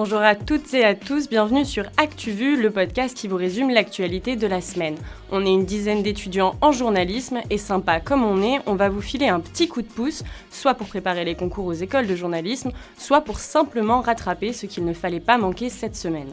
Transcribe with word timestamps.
Bonjour 0.00 0.20
à 0.20 0.36
toutes 0.36 0.74
et 0.74 0.84
à 0.84 0.94
tous, 0.94 1.28
bienvenue 1.28 1.64
sur 1.64 1.82
ActuVu, 1.96 2.54
le 2.54 2.70
podcast 2.70 3.16
qui 3.16 3.26
vous 3.26 3.34
résume 3.34 3.70
l'actualité 3.70 4.36
de 4.36 4.46
la 4.46 4.60
semaine. 4.60 4.94
On 5.32 5.44
est 5.44 5.52
une 5.52 5.64
dizaine 5.64 6.04
d'étudiants 6.04 6.54
en 6.60 6.70
journalisme 6.70 7.40
et 7.50 7.58
sympa 7.58 7.98
comme 7.98 8.22
on 8.22 8.40
est, 8.40 8.60
on 8.66 8.76
va 8.76 8.90
vous 8.90 9.00
filer 9.00 9.26
un 9.26 9.40
petit 9.40 9.66
coup 9.66 9.82
de 9.82 9.88
pouce, 9.88 10.22
soit 10.52 10.74
pour 10.74 10.86
préparer 10.86 11.24
les 11.24 11.34
concours 11.34 11.66
aux 11.66 11.72
écoles 11.72 12.06
de 12.06 12.14
journalisme, 12.14 12.70
soit 12.96 13.22
pour 13.22 13.40
simplement 13.40 14.00
rattraper 14.00 14.52
ce 14.52 14.66
qu'il 14.66 14.84
ne 14.84 14.92
fallait 14.92 15.18
pas 15.18 15.36
manquer 15.36 15.68
cette 15.68 15.96
semaine. 15.96 16.32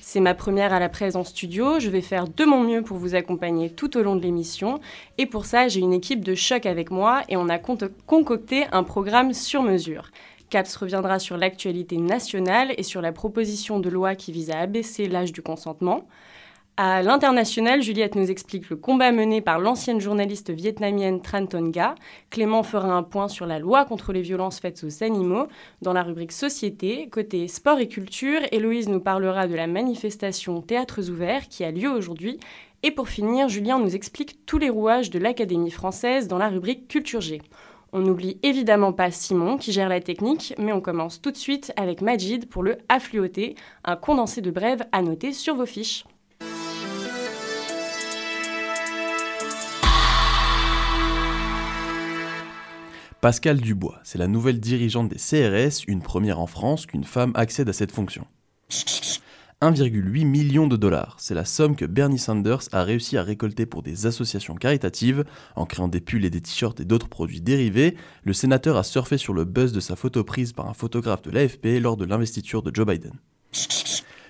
C'est 0.00 0.18
ma 0.18 0.34
première 0.34 0.72
à 0.72 0.80
la 0.80 0.88
presse 0.88 1.14
en 1.14 1.22
studio, 1.22 1.78
je 1.78 1.90
vais 1.90 2.00
faire 2.00 2.26
de 2.26 2.44
mon 2.44 2.64
mieux 2.64 2.82
pour 2.82 2.96
vous 2.96 3.14
accompagner 3.14 3.70
tout 3.70 3.96
au 3.96 4.02
long 4.02 4.16
de 4.16 4.22
l'émission 4.22 4.80
et 5.18 5.26
pour 5.26 5.44
ça 5.44 5.68
j'ai 5.68 5.78
une 5.78 5.92
équipe 5.92 6.24
de 6.24 6.34
choc 6.34 6.66
avec 6.66 6.90
moi 6.90 7.22
et 7.28 7.36
on 7.36 7.48
a 7.48 7.58
concocté 7.58 8.66
un 8.72 8.82
programme 8.82 9.34
sur 9.34 9.62
mesure. 9.62 10.10
CAPS 10.50 10.76
reviendra 10.76 11.18
sur 11.18 11.36
l'actualité 11.36 11.96
nationale 11.98 12.74
et 12.76 12.82
sur 12.82 13.00
la 13.00 13.12
proposition 13.12 13.80
de 13.80 13.88
loi 13.88 14.14
qui 14.14 14.32
vise 14.32 14.50
à 14.50 14.58
abaisser 14.58 15.08
l'âge 15.08 15.32
du 15.32 15.42
consentement. 15.42 16.06
À 16.80 17.02
l'international, 17.02 17.82
Juliette 17.82 18.14
nous 18.14 18.30
explique 18.30 18.70
le 18.70 18.76
combat 18.76 19.10
mené 19.10 19.40
par 19.40 19.58
l'ancienne 19.58 20.00
journaliste 20.00 20.50
vietnamienne 20.50 21.20
Tran 21.20 21.44
Ton 21.46 21.72
Nga. 21.72 21.96
Clément 22.30 22.62
fera 22.62 22.92
un 22.92 23.02
point 23.02 23.26
sur 23.26 23.46
la 23.46 23.58
loi 23.58 23.84
contre 23.84 24.12
les 24.12 24.22
violences 24.22 24.60
faites 24.60 24.84
aux 24.84 25.02
animaux. 25.02 25.48
Dans 25.82 25.92
la 25.92 26.04
rubrique 26.04 26.30
Société, 26.30 27.08
côté 27.08 27.48
sport 27.48 27.80
et 27.80 27.88
culture, 27.88 28.42
Héloïse 28.52 28.88
nous 28.88 29.00
parlera 29.00 29.48
de 29.48 29.56
la 29.56 29.66
manifestation 29.66 30.62
Théâtres 30.62 31.10
ouverts 31.10 31.48
qui 31.48 31.64
a 31.64 31.72
lieu 31.72 31.90
aujourd'hui. 31.90 32.38
Et 32.84 32.92
pour 32.92 33.08
finir, 33.08 33.48
Julien 33.48 33.80
nous 33.80 33.96
explique 33.96 34.46
tous 34.46 34.58
les 34.58 34.70
rouages 34.70 35.10
de 35.10 35.18
l'Académie 35.18 35.72
française 35.72 36.28
dans 36.28 36.38
la 36.38 36.48
rubrique 36.48 36.86
Culture 36.86 37.20
G. 37.20 37.42
On 37.92 38.00
n'oublie 38.00 38.38
évidemment 38.42 38.92
pas 38.92 39.10
Simon 39.10 39.56
qui 39.56 39.72
gère 39.72 39.88
la 39.88 40.00
technique, 40.00 40.54
mais 40.58 40.72
on 40.72 40.80
commence 40.82 41.22
tout 41.22 41.30
de 41.30 41.36
suite 41.36 41.72
avec 41.76 42.02
Majid 42.02 42.46
pour 42.46 42.62
le 42.62 42.76
affluoté, 42.90 43.54
un 43.82 43.96
condensé 43.96 44.42
de 44.42 44.50
brèves 44.50 44.84
à 44.92 45.00
noter 45.00 45.32
sur 45.32 45.54
vos 45.54 45.64
fiches. 45.64 46.04
Pascal 53.22 53.60
Dubois, 53.60 53.98
c'est 54.04 54.18
la 54.18 54.28
nouvelle 54.28 54.60
dirigeante 54.60 55.08
des 55.08 55.16
CRS, 55.16 55.82
une 55.88 56.02
première 56.02 56.40
en 56.40 56.46
France 56.46 56.86
qu'une 56.86 57.04
femme 57.04 57.32
accède 57.34 57.68
à 57.68 57.72
cette 57.72 57.90
fonction. 57.90 58.26
1,8 59.60 60.24
million 60.24 60.68
de 60.68 60.76
dollars. 60.76 61.16
C'est 61.18 61.34
la 61.34 61.44
somme 61.44 61.74
que 61.74 61.84
Bernie 61.84 62.20
Sanders 62.20 62.68
a 62.70 62.84
réussi 62.84 63.16
à 63.16 63.24
récolter 63.24 63.66
pour 63.66 63.82
des 63.82 64.06
associations 64.06 64.54
caritatives 64.54 65.24
en 65.56 65.66
créant 65.66 65.88
des 65.88 66.00
pulls 66.00 66.24
et 66.24 66.30
des 66.30 66.40
t-shirts 66.40 66.78
et 66.78 66.84
d'autres 66.84 67.08
produits 67.08 67.40
dérivés. 67.40 67.96
Le 68.22 68.32
sénateur 68.32 68.76
a 68.76 68.84
surfé 68.84 69.18
sur 69.18 69.34
le 69.34 69.44
buzz 69.44 69.72
de 69.72 69.80
sa 69.80 69.96
photo 69.96 70.22
prise 70.22 70.52
par 70.52 70.68
un 70.68 70.74
photographe 70.74 71.22
de 71.22 71.32
l'AFP 71.32 71.80
lors 71.80 71.96
de 71.96 72.04
l'investiture 72.04 72.62
de 72.62 72.72
Joe 72.72 72.86
Biden. 72.86 73.14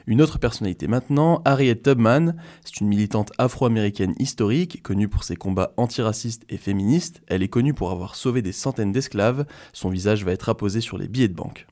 Une 0.06 0.22
autre 0.22 0.38
personnalité 0.38 0.88
maintenant, 0.88 1.42
Harriet 1.44 1.76
Tubman, 1.76 2.34
c'est 2.64 2.80
une 2.80 2.88
militante 2.88 3.30
afro-américaine 3.36 4.14
historique, 4.18 4.82
connue 4.82 5.08
pour 5.08 5.24
ses 5.24 5.36
combats 5.36 5.74
antiracistes 5.76 6.46
et 6.48 6.56
féministes. 6.56 7.20
Elle 7.26 7.42
est 7.42 7.48
connue 7.48 7.74
pour 7.74 7.90
avoir 7.90 8.14
sauvé 8.14 8.40
des 8.40 8.52
centaines 8.52 8.92
d'esclaves. 8.92 9.44
Son 9.74 9.90
visage 9.90 10.24
va 10.24 10.32
être 10.32 10.48
apposé 10.48 10.80
sur 10.80 10.96
les 10.96 11.06
billets 11.06 11.28
de 11.28 11.34
banque. 11.34 11.66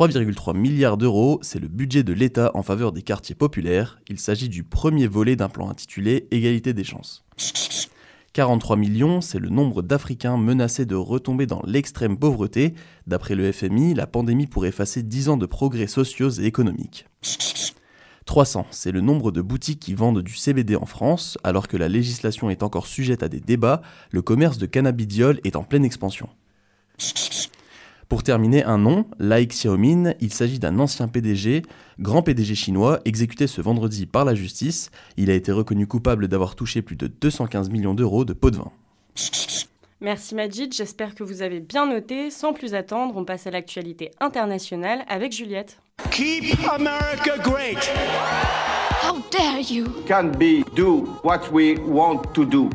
3,3 0.00 0.56
milliards 0.56 0.96
d'euros, 0.96 1.38
c'est 1.42 1.58
le 1.58 1.68
budget 1.68 2.02
de 2.02 2.14
l'État 2.14 2.50
en 2.54 2.62
faveur 2.62 2.90
des 2.90 3.02
quartiers 3.02 3.34
populaires. 3.34 4.00
Il 4.08 4.18
s'agit 4.18 4.48
du 4.48 4.64
premier 4.64 5.06
volet 5.06 5.36
d'un 5.36 5.50
plan 5.50 5.68
intitulé 5.68 6.26
Égalité 6.30 6.72
des 6.72 6.84
chances. 6.84 7.22
43 8.32 8.78
millions, 8.78 9.20
c'est 9.20 9.38
le 9.38 9.50
nombre 9.50 9.82
d'Africains 9.82 10.38
menacés 10.38 10.86
de 10.86 10.94
retomber 10.94 11.44
dans 11.44 11.60
l'extrême 11.66 12.16
pauvreté. 12.16 12.72
D'après 13.06 13.34
le 13.34 13.52
FMI, 13.52 13.92
la 13.92 14.06
pandémie 14.06 14.46
pourrait 14.46 14.70
effacer 14.70 15.02
10 15.02 15.28
ans 15.28 15.36
de 15.36 15.44
progrès 15.44 15.86
sociaux 15.86 16.30
et 16.30 16.46
économiques. 16.46 17.04
300, 18.24 18.68
c'est 18.70 18.92
le 18.92 19.02
nombre 19.02 19.30
de 19.30 19.42
boutiques 19.42 19.80
qui 19.80 19.92
vendent 19.92 20.22
du 20.22 20.34
CBD 20.34 20.76
en 20.76 20.86
France. 20.86 21.36
Alors 21.44 21.68
que 21.68 21.76
la 21.76 21.88
législation 21.88 22.48
est 22.48 22.62
encore 22.62 22.86
sujette 22.86 23.22
à 23.22 23.28
des 23.28 23.40
débats, 23.40 23.82
le 24.12 24.22
commerce 24.22 24.56
de 24.56 24.64
cannabidiol 24.64 25.40
est 25.44 25.56
en 25.56 25.62
pleine 25.62 25.84
expansion. 25.84 26.30
Pour 28.10 28.24
terminer, 28.24 28.64
un 28.64 28.76
nom, 28.76 29.06
Lai 29.20 29.46
Xiaomin, 29.46 30.14
il 30.20 30.32
s'agit 30.32 30.58
d'un 30.58 30.80
ancien 30.80 31.06
PDG, 31.06 31.62
grand 32.00 32.22
PDG 32.22 32.56
chinois, 32.56 32.98
exécuté 33.04 33.46
ce 33.46 33.60
vendredi 33.60 34.04
par 34.04 34.24
la 34.24 34.34
justice. 34.34 34.90
Il 35.16 35.30
a 35.30 35.34
été 35.34 35.52
reconnu 35.52 35.86
coupable 35.86 36.26
d'avoir 36.26 36.56
touché 36.56 36.82
plus 36.82 36.96
de 36.96 37.06
215 37.06 37.70
millions 37.70 37.94
d'euros 37.94 38.24
de 38.24 38.32
pots 38.32 38.50
de 38.50 38.56
vin. 38.56 38.72
Merci 40.00 40.34
Majid, 40.34 40.74
j'espère 40.74 41.14
que 41.14 41.22
vous 41.22 41.40
avez 41.40 41.60
bien 41.60 41.86
noté. 41.86 42.32
Sans 42.32 42.52
plus 42.52 42.74
attendre, 42.74 43.16
on 43.16 43.24
passe 43.24 43.46
à 43.46 43.52
l'actualité 43.52 44.10
internationale 44.18 45.04
avec 45.06 45.30
Juliette. 45.30 45.78
Keep 46.10 46.58
America 46.68 47.38
great! 47.38 47.78
How 49.04 49.18
dare 49.30 49.60
you! 49.60 49.86
Can 50.08 50.32
be 50.36 50.64
do 50.74 51.06
what 51.22 51.52
we 51.52 51.78
want 51.86 52.22
to 52.34 52.44
do. 52.44 52.70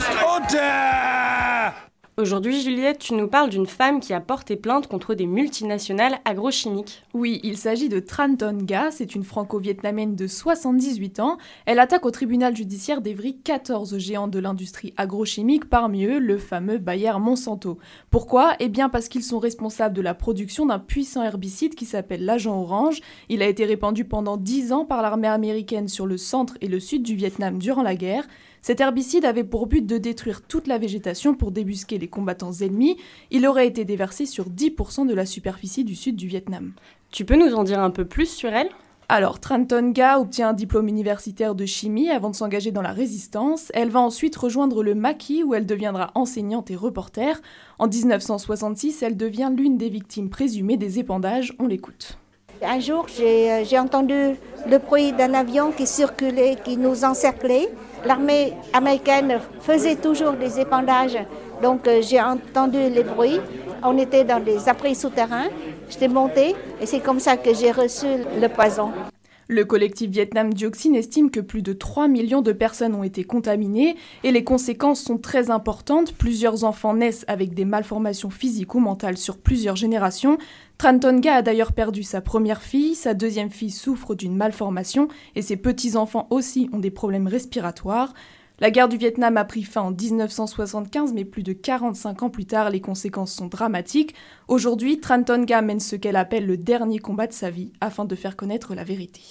Aujourd'hui, 2.18 2.62
Juliette, 2.62 3.00
tu 3.00 3.14
nous 3.14 3.28
parles 3.28 3.50
d'une 3.50 3.66
femme 3.66 4.00
qui 4.00 4.14
a 4.14 4.22
porté 4.22 4.56
plainte 4.56 4.88
contre 4.88 5.16
des 5.16 5.26
multinationales 5.26 6.20
agrochimiques. 6.24 7.04
Oui, 7.14 7.42
il 7.44 7.58
s'agit 7.58 7.90
de 7.90 8.00
Tran 8.00 8.38
Nga, 8.38 8.92
c'est 8.92 9.16
une 9.16 9.26
franco-vietnamienne 9.26 10.16
de 10.16 10.26
78 10.26 11.20
ans. 11.20 11.38
Elle 11.66 11.78
attaque 11.78 12.06
au 12.06 12.12
tribunal 12.12 12.56
judiciaire 12.56 13.02
d'Evry 13.02 13.36
14 13.44 13.98
géants 13.98 14.30
de 14.30 14.40
l'industrie 14.40 14.94
agrochimique, 14.96 15.70
parmi 15.70 16.06
eux 16.06 16.20
le 16.20 16.38
fameux 16.38 16.78
Bayer 16.78 17.20
Monsanto. 17.20 17.80
Pourquoi? 18.12 18.54
Eh 18.62 18.70
bien 18.70 18.88
parce 18.88 19.10
qu'ils 19.10 19.22
sont 19.22 19.40
responsables 19.40 19.94
de 19.94 20.02
la 20.02 20.14
production 20.14 20.66
d'un 20.66 20.80
puissant 20.80 21.22
herbicide 21.22 21.76
qui 21.76 21.86
s'appelle 21.86 22.24
l'agent 22.24 22.58
orange. 22.58 23.02
Il 23.28 23.42
a 23.42 23.48
été 23.50 23.66
répandu 23.66 24.06
pendant 24.06 24.38
10 24.38 24.72
ans 24.72 24.86
par 24.86 25.02
l'armée 25.02 25.28
américaine 25.28 25.90
sur 25.90 26.06
le 26.06 26.16
centre 26.16 26.58
et 26.62 26.70
le 26.70 26.80
sud 26.80 27.04
du 27.04 27.16
Vietnam 27.16 27.58
durant 27.58 27.84
la 27.84 27.96
guerre. 27.96 28.26
Cet 28.66 28.82
herbicide 28.82 29.26
avait 29.26 29.44
pour 29.44 29.68
but 29.68 29.86
de 29.86 30.00
détruire 30.00 30.42
toute 30.42 30.66
la 30.66 30.80
végétation 30.80 31.36
pour 31.36 31.52
débusquer 31.52 32.00
les 32.00 32.08
combattants 32.08 32.52
ennemis. 32.52 32.98
Il 33.30 33.46
aurait 33.46 33.68
été 33.68 33.86
déversé 33.86 34.26
sur 34.26 34.50
10% 34.50 35.06
de 35.06 35.14
la 35.14 35.28
superficie 35.28 35.84
du 35.84 35.94
sud 35.94 36.16
du 36.16 36.26
Vietnam. 36.26 36.72
Tu 37.12 37.26
peux 37.26 37.36
nous 37.36 37.54
en 37.54 37.64
dire 37.64 37.80
un 37.80 37.92
peu 37.92 38.06
plus 38.06 38.26
sur 38.26 38.50
elle? 38.50 38.70
Alors, 39.08 39.40
Tranton 39.40 39.92
Ga 39.92 40.20
obtient 40.20 40.50
un 40.50 40.54
diplôme 40.54 40.88
universitaire 40.88 41.54
de 41.54 41.68
chimie 41.68 42.10
avant 42.10 42.32
de 42.32 42.36
s'engager 42.36 42.72
dans 42.72 42.82
la 42.82 42.92
résistance. 42.92 43.72
Elle 43.76 43.92
va 43.92 44.00
ensuite 44.00 44.36
rejoindre 44.36 44.82
le 44.82 44.96
maquis 44.96 45.44
où 45.44 45.54
elle 45.54 45.68
deviendra 45.68 46.10
enseignante 46.16 46.72
et 46.72 46.76
reporter. 46.76 47.40
En 47.78 47.88
1966, 47.88 49.04
elle 49.04 49.16
devient 49.16 49.52
l'une 49.56 49.78
des 49.78 49.90
victimes 49.90 50.32
présumées 50.32 50.78
des 50.78 50.98
épandages. 50.98 51.54
On 51.60 51.68
l'écoute. 51.68 52.18
Un 52.64 52.80
jour, 52.80 53.06
j'ai 53.16 53.52
euh, 53.52 53.80
entendu 53.80 54.38
le 54.68 54.78
bruit 54.80 55.12
d'un 55.12 55.36
avion 55.36 55.72
qui 55.72 55.86
circulait, 55.86 56.58
qui 56.64 56.78
nous 56.78 57.04
encerclait 57.04 57.70
l'armée 58.06 58.54
américaine 58.74 59.40
faisait 59.60 59.96
toujours 59.96 60.34
des 60.34 60.60
épandages, 60.60 61.18
donc 61.62 61.88
euh, 61.88 62.02
j'ai 62.02 62.22
entendu 62.22 62.78
les 62.90 63.04
bruits. 63.04 63.40
On 63.84 63.98
était 63.98 64.24
dans 64.24 64.40
des 64.40 64.68
abris 64.68 64.96
souterrains. 64.96 65.50
J'étais 65.90 66.08
montée 66.08 66.56
et 66.82 66.86
c'est 66.86 67.00
comme 67.00 67.20
ça 67.20 67.38
que 67.38 67.54
j'ai 67.54 67.72
reçu 67.72 68.08
le 68.42 68.48
poison. 68.48 68.92
Le 69.48 69.64
collectif 69.64 70.10
Vietnam 70.10 70.52
Dioxine 70.52 70.96
estime 70.96 71.30
que 71.30 71.40
plus 71.40 71.62
de 71.62 71.72
3 71.72 72.08
millions 72.08 72.42
de 72.42 72.52
personnes 72.52 72.96
ont 72.96 73.04
été 73.04 73.24
contaminées 73.24 73.96
et 74.24 74.32
les 74.32 74.44
conséquences 74.44 75.02
sont 75.02 75.20
très 75.20 75.52
importantes. 75.52 76.14
Plusieurs 76.14 76.64
enfants 76.64 76.96
naissent 76.96 77.26
avec 77.28 77.54
des 77.54 77.66
malformations 77.66 78.32
physiques 78.32 78.74
ou 78.74 78.80
mentales 78.80 79.18
sur 79.18 79.38
plusieurs 79.38 79.76
générations. 79.76 80.40
Trantonga 80.80 81.36
a 81.36 81.42
d'ailleurs 81.44 81.74
perdu 81.74 82.02
sa 82.02 82.22
première 82.22 82.64
fille, 82.64 82.96
sa 82.96 83.14
deuxième 83.14 83.52
fille 83.52 83.70
souffre 83.70 84.16
d'une 84.16 84.36
malformation 84.36 85.10
et 85.36 85.44
ses 85.44 85.58
petits-enfants 85.58 86.26
aussi 86.32 86.68
ont 86.74 86.80
des 86.80 86.92
problèmes 86.92 87.28
respiratoires. 87.28 88.16
La 88.62 88.72
guerre 88.72 88.88
du 88.88 88.96
Vietnam 88.96 89.36
a 89.36 89.44
pris 89.44 89.64
fin 89.64 89.82
en 89.82 89.92
1975, 89.92 91.12
mais 91.12 91.26
plus 91.26 91.44
de 91.44 91.52
45 91.52 92.24
ans 92.24 92.30
plus 92.30 92.46
tard, 92.46 92.70
les 92.70 92.80
conséquences 92.80 93.34
sont 93.34 93.48
dramatiques. 93.48 94.16
Aujourd'hui, 94.48 95.02
Trantonga 95.02 95.62
mène 95.62 95.82
ce 95.82 95.98
qu'elle 95.98 96.16
appelle 96.16 96.46
le 96.46 96.56
dernier 96.56 97.00
combat 97.00 97.28
de 97.28 97.34
sa 97.34 97.50
vie, 97.50 97.74
afin 97.82 98.06
de 98.06 98.16
faire 98.16 98.38
connaître 98.38 98.74
la 98.74 98.86
vérité. 98.86 99.22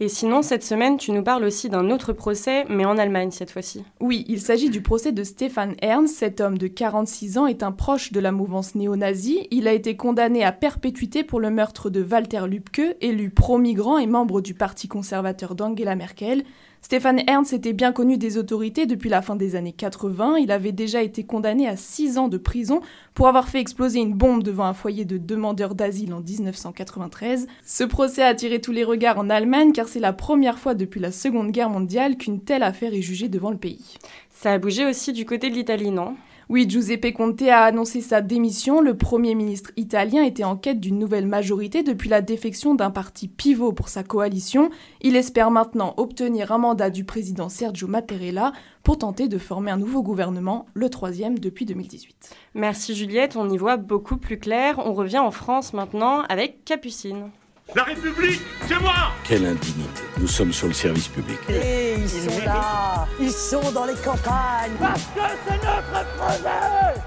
Et 0.00 0.08
sinon, 0.08 0.42
cette 0.42 0.62
semaine, 0.62 0.96
tu 0.96 1.10
nous 1.10 1.24
parles 1.24 1.42
aussi 1.42 1.68
d'un 1.68 1.90
autre 1.90 2.12
procès, 2.12 2.64
mais 2.68 2.84
en 2.84 2.98
Allemagne 2.98 3.32
cette 3.32 3.50
fois-ci. 3.50 3.82
Oui, 3.98 4.24
il 4.28 4.40
s'agit 4.40 4.70
du 4.70 4.80
procès 4.80 5.10
de 5.10 5.24
Stefan 5.24 5.74
Ernst. 5.82 6.16
Cet 6.16 6.40
homme 6.40 6.56
de 6.56 6.68
46 6.68 7.36
ans 7.36 7.46
est 7.48 7.64
un 7.64 7.72
proche 7.72 8.12
de 8.12 8.20
la 8.20 8.30
mouvance 8.30 8.76
néo-nazie. 8.76 9.48
Il 9.50 9.66
a 9.66 9.72
été 9.72 9.96
condamné 9.96 10.44
à 10.44 10.52
perpétuité 10.52 11.24
pour 11.24 11.40
le 11.40 11.50
meurtre 11.50 11.90
de 11.90 12.00
Walter 12.00 12.42
Lübcke, 12.46 12.96
élu 13.00 13.30
pro-migrant 13.30 13.98
et 13.98 14.06
membre 14.06 14.40
du 14.40 14.54
parti 14.54 14.86
conservateur 14.86 15.56
d'Angela 15.56 15.96
Merkel. 15.96 16.44
Stéphane 16.80 17.22
Ernst 17.26 17.52
était 17.52 17.72
bien 17.72 17.92
connu 17.92 18.18
des 18.18 18.38
autorités 18.38 18.86
depuis 18.86 19.10
la 19.10 19.20
fin 19.20 19.36
des 19.36 19.56
années 19.56 19.72
80. 19.72 20.36
Il 20.36 20.52
avait 20.52 20.72
déjà 20.72 21.02
été 21.02 21.24
condamné 21.24 21.66
à 21.68 21.76
6 21.76 22.18
ans 22.18 22.28
de 22.28 22.38
prison 22.38 22.80
pour 23.14 23.26
avoir 23.26 23.48
fait 23.48 23.60
exploser 23.60 23.98
une 23.98 24.14
bombe 24.14 24.44
devant 24.44 24.64
un 24.64 24.74
foyer 24.74 25.04
de 25.04 25.18
demandeurs 25.18 25.74
d'asile 25.74 26.14
en 26.14 26.20
1993. 26.20 27.48
Ce 27.64 27.84
procès 27.84 28.22
a 28.22 28.28
attiré 28.28 28.60
tous 28.60 28.72
les 28.72 28.84
regards 28.84 29.18
en 29.18 29.28
Allemagne 29.28 29.72
c'est 29.88 30.00
la 30.00 30.12
première 30.12 30.58
fois 30.58 30.74
depuis 30.74 31.00
la 31.00 31.10
Seconde 31.10 31.50
Guerre 31.50 31.70
mondiale 31.70 32.16
qu'une 32.16 32.40
telle 32.40 32.62
affaire 32.62 32.94
est 32.94 33.02
jugée 33.02 33.28
devant 33.28 33.50
le 33.50 33.56
pays. 33.56 33.96
Ça 34.30 34.52
a 34.52 34.58
bougé 34.58 34.86
aussi 34.86 35.12
du 35.12 35.24
côté 35.24 35.50
de 35.50 35.54
l'Italie, 35.54 35.90
non? 35.90 36.14
Oui, 36.50 36.64
Giuseppe 36.66 37.12
Conte 37.12 37.42
a 37.42 37.64
annoncé 37.64 38.00
sa 38.00 38.22
démission. 38.22 38.80
Le 38.80 38.96
Premier 38.96 39.34
ministre 39.34 39.70
italien 39.76 40.22
était 40.22 40.44
en 40.44 40.56
quête 40.56 40.80
d'une 40.80 40.98
nouvelle 40.98 41.26
majorité 41.26 41.82
depuis 41.82 42.08
la 42.08 42.22
défection 42.22 42.74
d'un 42.74 42.90
parti 42.90 43.28
pivot 43.28 43.72
pour 43.72 43.90
sa 43.90 44.02
coalition. 44.02 44.70
Il 45.02 45.14
espère 45.14 45.50
maintenant 45.50 45.92
obtenir 45.98 46.50
un 46.50 46.58
mandat 46.58 46.88
du 46.88 47.04
président 47.04 47.50
Sergio 47.50 47.86
Mattarella 47.86 48.52
pour 48.82 48.96
tenter 48.96 49.28
de 49.28 49.36
former 49.36 49.72
un 49.72 49.76
nouveau 49.76 50.02
gouvernement, 50.02 50.64
le 50.72 50.88
troisième 50.88 51.38
depuis 51.38 51.66
2018. 51.66 52.34
Merci 52.54 52.94
Juliette, 52.94 53.36
on 53.36 53.50
y 53.50 53.58
voit 53.58 53.76
beaucoup 53.76 54.16
plus 54.16 54.38
clair. 54.38 54.78
On 54.78 54.94
revient 54.94 55.18
en 55.18 55.30
France 55.30 55.74
maintenant 55.74 56.22
avec 56.30 56.64
Capucine. 56.64 57.30
La 57.74 57.82
République, 57.82 58.40
c'est 58.66 58.80
moi 58.80 58.94
Quelle 59.24 59.44
indignité. 59.44 60.02
Nous 60.18 60.26
sommes 60.26 60.54
sur 60.54 60.68
le 60.68 60.72
service 60.72 61.08
public. 61.08 61.38
Et 61.50 61.96
ils 61.98 62.08
sont 62.08 62.44
là 62.46 63.06
Ils 63.20 63.30
sont 63.30 63.72
dans 63.72 63.84
les 63.84 63.94
campagnes 63.94 64.72
Parce 64.80 65.02
que 65.02 65.20
c'est 65.46 65.54
notre 65.56 66.16
projet 66.16 67.00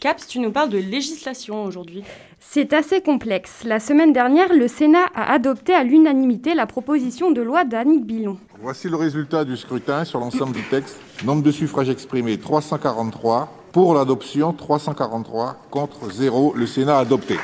Caps, 0.00 0.26
tu 0.26 0.40
nous 0.40 0.50
parles 0.50 0.70
de 0.70 0.78
législation 0.78 1.64
aujourd'hui. 1.64 2.02
C'est 2.40 2.72
assez 2.72 3.00
complexe. 3.02 3.62
La 3.64 3.78
semaine 3.78 4.12
dernière, 4.12 4.52
le 4.52 4.66
Sénat 4.66 5.06
a 5.14 5.32
adopté 5.32 5.74
à 5.74 5.84
l'unanimité 5.84 6.54
la 6.54 6.66
proposition 6.66 7.30
de 7.30 7.42
loi 7.42 7.64
d'Annick 7.64 8.04
Billon. 8.04 8.36
Voici 8.60 8.88
le 8.88 8.96
résultat 8.96 9.44
du 9.44 9.56
scrutin 9.56 10.04
sur 10.04 10.18
l'ensemble 10.18 10.52
du 10.52 10.62
texte. 10.64 10.98
Nombre 11.24 11.42
de 11.42 11.52
suffrages 11.52 11.88
exprimés 11.88 12.38
343. 12.38 13.52
Pour 13.72 13.94
l'adoption 13.94 14.52
343 14.52 15.56
contre 15.70 16.10
0. 16.10 16.54
Le 16.56 16.66
Sénat 16.66 16.98
a 16.98 17.00
adopté. 17.00 17.36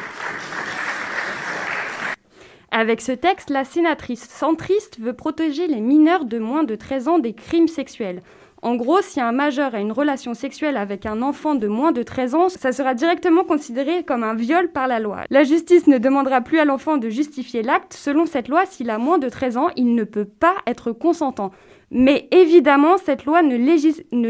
Avec 2.77 3.03
ce 3.03 3.13
texte, 3.13 3.51
la 3.51 3.65
sénatrice 3.65 4.29
centriste 4.29 4.99
veut 4.99 5.13
protéger 5.13 5.69
les 5.69 5.81
mineurs 5.81 6.25
de 6.25 6.41
moins 6.41 6.65
de 6.65 6.75
13 6.75 7.07
ans 7.07 7.19
des 7.21 7.33
crimes 7.33 7.69
sexuels. 7.69 8.21
En 8.63 8.75
gros, 8.75 9.01
si 9.01 9.21
un 9.21 9.31
majeur 9.31 9.77
a 9.77 9.79
une 9.79 9.93
relation 9.93 10.35
sexuelle 10.35 10.77
avec 10.77 11.07
un 11.07 11.23
enfant 11.23 11.55
de 11.55 11.69
moins 11.69 11.93
de 11.93 12.03
13 12.03 12.35
ans, 12.35 12.49
ça 12.49 12.73
sera 12.73 12.95
directement 12.95 13.45
considéré 13.45 14.03
comme 14.03 14.25
un 14.25 14.35
viol 14.35 14.73
par 14.73 14.89
la 14.89 14.99
loi. 14.99 15.21
La 15.31 15.45
justice 15.45 15.87
ne 15.87 15.99
demandera 15.99 16.41
plus 16.41 16.59
à 16.59 16.65
l'enfant 16.65 16.97
de 16.97 17.09
justifier 17.11 17.63
l'acte. 17.63 17.93
Selon 17.93 18.27
cette 18.27 18.49
loi, 18.49 18.67
s'il 18.67 18.91
a 18.91 18.99
moins 18.99 19.19
de 19.19 19.29
13 19.29 19.57
ans, 19.57 19.69
il 19.77 19.95
ne 19.95 20.03
peut 20.03 20.25
pas 20.25 20.57
être 20.67 20.91
consentant. 20.91 21.53
Mais 21.93 22.27
évidemment, 22.33 22.99
cette 22.99 23.25
loi 23.25 23.43
ne, 23.43 23.57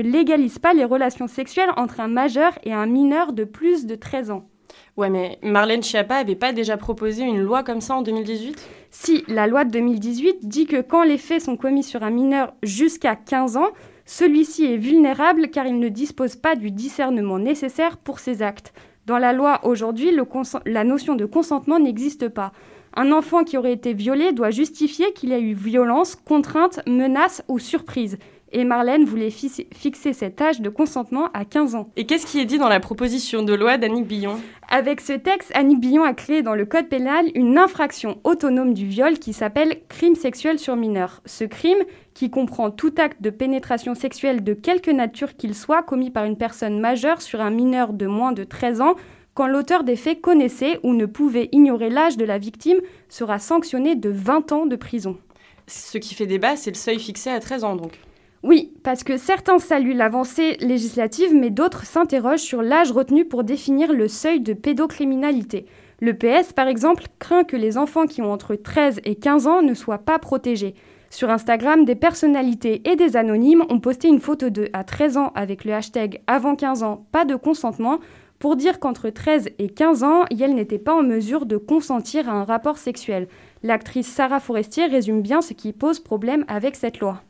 légalise 0.02 0.58
pas 0.58 0.75
les 0.75 0.85
relations 0.85 1.29
sexuelles 1.29 1.73
entre 1.79 2.00
un 2.00 2.08
majeur 2.08 2.52
et 2.62 2.75
un 2.75 2.85
mineur 2.85 3.32
de 3.32 3.44
plus 3.44 3.87
de 3.87 3.94
13 3.94 4.32
ans. 4.32 4.50
Ouais, 4.96 5.11
mais 5.11 5.38
Marlène 5.43 5.82
Schiappa 5.82 6.17
avait 6.17 6.37
pas 6.37 6.52
déjà 6.52 6.76
proposé 6.76 7.25
une 7.25 7.41
loi 7.41 7.64
comme 7.64 7.81
ça 7.81 7.96
en 7.96 8.02
2018 8.02 8.69
Si, 8.93 9.25
la 9.26 9.49
loi 9.49 9.64
de 9.64 9.70
2018 9.70 10.46
dit 10.46 10.67
que 10.67 10.82
quand 10.82 11.02
les 11.02 11.19
faits 11.19 11.43
sont 11.43 11.56
commis 11.56 11.82
sur 11.82 12.05
un 12.05 12.11
mineur 12.11 12.55
jusqu'à 12.62 13.17
15 13.17 13.56
ans, 13.56 13.70
celui-ci 14.06 14.67
est 14.67 14.76
vulnérable 14.76 15.49
car 15.49 15.67
il 15.67 15.81
ne 15.81 15.88
dispose 15.88 16.37
pas 16.37 16.55
du 16.55 16.70
discernement 16.70 17.41
nécessaire 17.41 17.96
pour 17.96 18.20
ses 18.20 18.41
actes. 18.41 18.73
Dans 19.06 19.19
la 19.19 19.32
loi 19.32 19.61
aujourd'hui, 19.64 20.17
la 20.64 20.85
notion 20.85 21.17
de 21.17 21.26
consentement 21.26 21.81
n'existe 21.81 22.29
pas. 22.29 22.52
Un 22.96 23.11
enfant 23.11 23.43
qui 23.43 23.58
aurait 23.58 23.73
été 23.73 23.94
violé 23.94 24.32
doit 24.32 24.50
justifier 24.50 25.12
qu'il 25.12 25.32
a 25.32 25.41
eu 25.41 25.55
violence, 25.55 26.14
contrainte, 26.14 26.81
menace 26.87 27.43
ou 27.49 27.58
surprise 27.58 28.17
et 28.54 28.64
Marlène 28.64 29.04
voulait 29.04 29.30
fixer 29.30 30.12
cet 30.12 30.40
âge 30.40 30.60
de 30.60 30.70
consentement 30.70 31.28
à 31.34 31.44
15 31.44 31.74
ans. 31.74 31.90
Et 31.96 32.06
qu'est-ce 32.06 32.24
qui 32.24 32.40
est 32.40 32.44
dit 32.44 32.56
dans 32.56 32.68
la 32.68 32.80
proposition 32.80 33.42
de 33.42 33.52
loi 33.52 33.76
d'Annick 33.76 34.06
Billon? 34.06 34.38
Avec 34.70 35.00
ce 35.00 35.12
texte, 35.12 35.50
Annick 35.54 35.80
Billon 35.80 36.04
a 36.04 36.14
créé 36.14 36.42
dans 36.42 36.54
le 36.54 36.64
Code 36.64 36.88
pénal 36.88 37.26
une 37.34 37.58
infraction 37.58 38.18
autonome 38.22 38.72
du 38.72 38.86
viol 38.86 39.18
qui 39.18 39.32
s'appelle 39.32 39.80
crime 39.88 40.14
sexuel 40.14 40.58
sur 40.60 40.76
mineur. 40.76 41.20
Ce 41.26 41.44
crime, 41.44 41.82
qui 42.14 42.30
comprend 42.30 42.70
tout 42.70 42.94
acte 42.96 43.20
de 43.20 43.30
pénétration 43.30 43.96
sexuelle 43.96 44.44
de 44.44 44.54
quelque 44.54 44.92
nature 44.92 45.36
qu'il 45.36 45.54
soit 45.54 45.82
commis 45.82 46.10
par 46.10 46.24
une 46.24 46.38
personne 46.38 46.78
majeure 46.78 47.20
sur 47.20 47.40
un 47.40 47.50
mineur 47.50 47.92
de 47.92 48.06
moins 48.06 48.30
de 48.30 48.44
13 48.44 48.80
ans, 48.80 48.94
quand 49.34 49.48
l'auteur 49.48 49.82
des 49.82 49.96
faits 49.96 50.20
connaissait 50.20 50.78
ou 50.84 50.94
ne 50.94 51.06
pouvait 51.06 51.48
ignorer 51.50 51.90
l'âge 51.90 52.16
de 52.16 52.24
la 52.24 52.38
victime, 52.38 52.78
sera 53.08 53.40
sanctionné 53.40 53.96
de 53.96 54.10
20 54.10 54.52
ans 54.52 54.66
de 54.66 54.76
prison. 54.76 55.18
Ce 55.66 55.98
qui 55.98 56.14
fait 56.14 56.26
débat, 56.26 56.54
c'est 56.54 56.70
le 56.70 56.76
seuil 56.76 57.00
fixé 57.00 57.30
à 57.30 57.40
13 57.40 57.64
ans 57.64 57.74
donc. 57.74 57.98
Oui, 58.46 58.75
parce 58.82 59.05
que 59.05 59.17
certains 59.17 59.58
saluent 59.58 59.96
l'avancée 59.96 60.58
législative, 60.61 61.35
mais 61.35 61.49
d'autres 61.49 61.87
s'interrogent 61.87 62.43
sur 62.43 62.61
l'âge 62.61 62.93
retenu 62.93 63.25
pour 63.25 63.43
définir 63.43 63.91
le 63.91 64.06
seuil 64.06 64.41
de 64.41 64.52
pédocriminalité. 64.52 65.64
Le 66.02 66.12
PS, 66.12 66.52
par 66.52 66.69
exemple, 66.69 67.05
craint 67.19 67.44
que 67.44 67.56
les 67.56 67.79
enfants 67.79 68.05
qui 68.05 68.20
ont 68.20 68.31
entre 68.31 68.55
13 68.55 69.00
et 69.05 69.14
15 69.14 69.46
ans 69.46 69.62
ne 69.62 69.73
soient 69.73 69.96
pas 69.96 70.19
protégés. 70.19 70.75
Sur 71.08 71.31
Instagram, 71.31 71.87
des 71.87 71.94
personnalités 71.94 72.82
et 72.85 72.96
des 72.96 73.17
anonymes 73.17 73.64
ont 73.70 73.81
posté 73.81 74.08
une 74.08 74.20
photo 74.20 74.50
d'eux 74.50 74.69
à 74.75 74.85
13 74.85 75.17
ans 75.17 75.32
avec 75.35 75.64
le 75.64 75.73
hashtag 75.73 76.20
avant 76.26 76.55
15 76.55 76.82
ans, 76.82 77.06
pas 77.12 77.25
de 77.25 77.37
consentement, 77.37 77.99
pour 78.41 78.56
dire 78.56 78.79
qu'entre 78.79 79.08
13 79.08 79.49
et 79.58 79.70
15 79.70 80.05
ans, 80.05 80.25
Yel 80.31 80.55
n'était 80.55 80.79
pas 80.79 80.93
en 80.93 81.02
mesure 81.02 81.46
de 81.46 81.56
consentir 81.56 82.29
à 82.29 82.32
un 82.32 82.44
rapport 82.44 82.76
sexuel. 82.76 83.26
L'actrice 83.62 84.08
Sarah 84.08 84.38
Forestier 84.38 84.85
résume 84.85 85.23
bien 85.23 85.41
ce 85.41 85.55
qui 85.55 85.73
pose 85.73 85.99
problème 85.99 86.44
avec 86.46 86.76
cette 86.76 87.00
loi. 87.00 87.23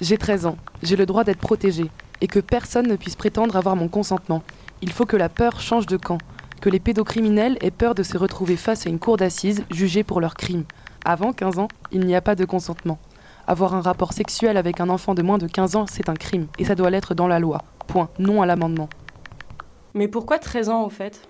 J'ai 0.00 0.18
13 0.18 0.44
ans, 0.44 0.56
j'ai 0.82 0.94
le 0.94 1.06
droit 1.06 1.24
d'être 1.24 1.40
protégée, 1.40 1.90
et 2.20 2.26
que 2.26 2.38
personne 2.38 2.86
ne 2.86 2.96
puisse 2.96 3.16
prétendre 3.16 3.56
avoir 3.56 3.76
mon 3.76 3.88
consentement. 3.88 4.42
Il 4.82 4.92
faut 4.92 5.06
que 5.06 5.16
la 5.16 5.30
peur 5.30 5.60
change 5.60 5.86
de 5.86 5.96
camp, 5.96 6.18
que 6.60 6.68
les 6.68 6.80
pédocriminels 6.80 7.56
aient 7.62 7.70
peur 7.70 7.94
de 7.94 8.02
se 8.02 8.18
retrouver 8.18 8.56
face 8.56 8.86
à 8.86 8.90
une 8.90 8.98
cour 8.98 9.16
d'assises 9.16 9.64
jugée 9.70 10.04
pour 10.04 10.20
leurs 10.20 10.34
crimes. 10.34 10.64
Avant 11.06 11.32
15 11.32 11.58
ans, 11.58 11.68
il 11.92 12.00
n'y 12.00 12.14
a 12.14 12.20
pas 12.20 12.34
de 12.34 12.44
consentement. 12.44 12.98
Avoir 13.46 13.74
un 13.74 13.80
rapport 13.80 14.12
sexuel 14.12 14.58
avec 14.58 14.80
un 14.80 14.90
enfant 14.90 15.14
de 15.14 15.22
moins 15.22 15.38
de 15.38 15.46
15 15.46 15.76
ans, 15.76 15.86
c'est 15.86 16.10
un 16.10 16.14
crime, 16.14 16.48
et 16.58 16.66
ça 16.66 16.74
doit 16.74 16.90
l'être 16.90 17.14
dans 17.14 17.28
la 17.28 17.38
loi. 17.38 17.62
Point, 17.86 18.10
non 18.18 18.42
à 18.42 18.46
l'amendement. 18.46 18.90
Mais 19.94 20.08
pourquoi 20.08 20.38
13 20.38 20.68
ans 20.68 20.84
au 20.84 20.90
fait? 20.90 21.26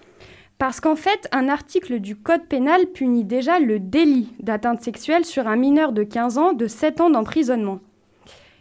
Parce 0.59 0.81
qu'en 0.81 0.97
fait, 0.97 1.29
un 1.31 1.49
article 1.49 2.01
du 2.01 2.17
Code 2.17 2.47
pénal 2.49 2.87
punit 2.87 3.25
déjà 3.25 3.61
le 3.61 3.79
délit 3.79 4.33
d'atteinte 4.41 4.83
sexuelle 4.83 5.25
sur 5.25 5.47
un 5.47 5.57
mineur 5.57 5.93
de 5.93 6.03
15 6.03 6.39
ans 6.39 6.53
de 6.53 6.67
7 6.67 7.01
ans 7.01 7.11
d'emprisonnement. 7.11 7.79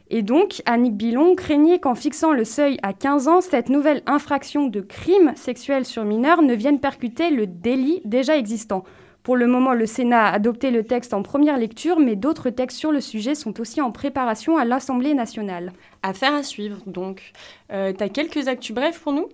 Et 0.10 0.22
donc, 0.22 0.62
Annick 0.66 0.96
Billon 0.96 1.36
craignait 1.36 1.80
qu'en 1.80 1.96
fixant 1.96 2.32
le 2.32 2.46
seuil 2.46 2.78
à 2.84 2.94
15 2.94 3.28
ans, 3.28 3.42
cette 3.42 3.70
nouvelle 3.70 4.04
infraction 4.06 4.68
de 4.68 4.82
crime 4.82 5.34
sexuel 5.36 5.86
sur 5.86 6.06
mineur 6.06 6.42
ne 6.42 6.54
vienne 6.54 6.80
percuter 6.80 7.32
le 7.32 7.48
délit 7.48 8.02
déjà 8.06 8.38
existant. 8.38 8.84
Pour 9.24 9.36
le 9.36 9.48
moment, 9.48 9.74
le 9.74 9.88
Sénat 9.88 10.28
a 10.28 10.34
adopté 10.34 10.70
le 10.70 10.84
texte 10.84 11.12
en 11.12 11.24
première 11.24 11.58
lecture, 11.58 12.00
mais 12.00 12.16
d'autres 12.16 12.52
textes 12.52 12.78
sur 12.78 12.92
le 12.92 13.02
sujet 13.02 13.34
sont 13.34 13.60
aussi 13.60 13.82
en 13.82 13.92
préparation 13.92 14.58
à 14.58 14.66
l'Assemblée 14.66 15.16
nationale. 15.16 15.74
Affaire 16.04 16.36
à 16.36 16.44
suivre, 16.44 16.78
donc. 16.86 17.32
Euh, 17.72 17.92
T'as 17.92 18.10
quelques 18.10 18.48
actus 18.48 18.76
brefs 18.76 19.00
pour 19.00 19.14
nous? 19.14 19.28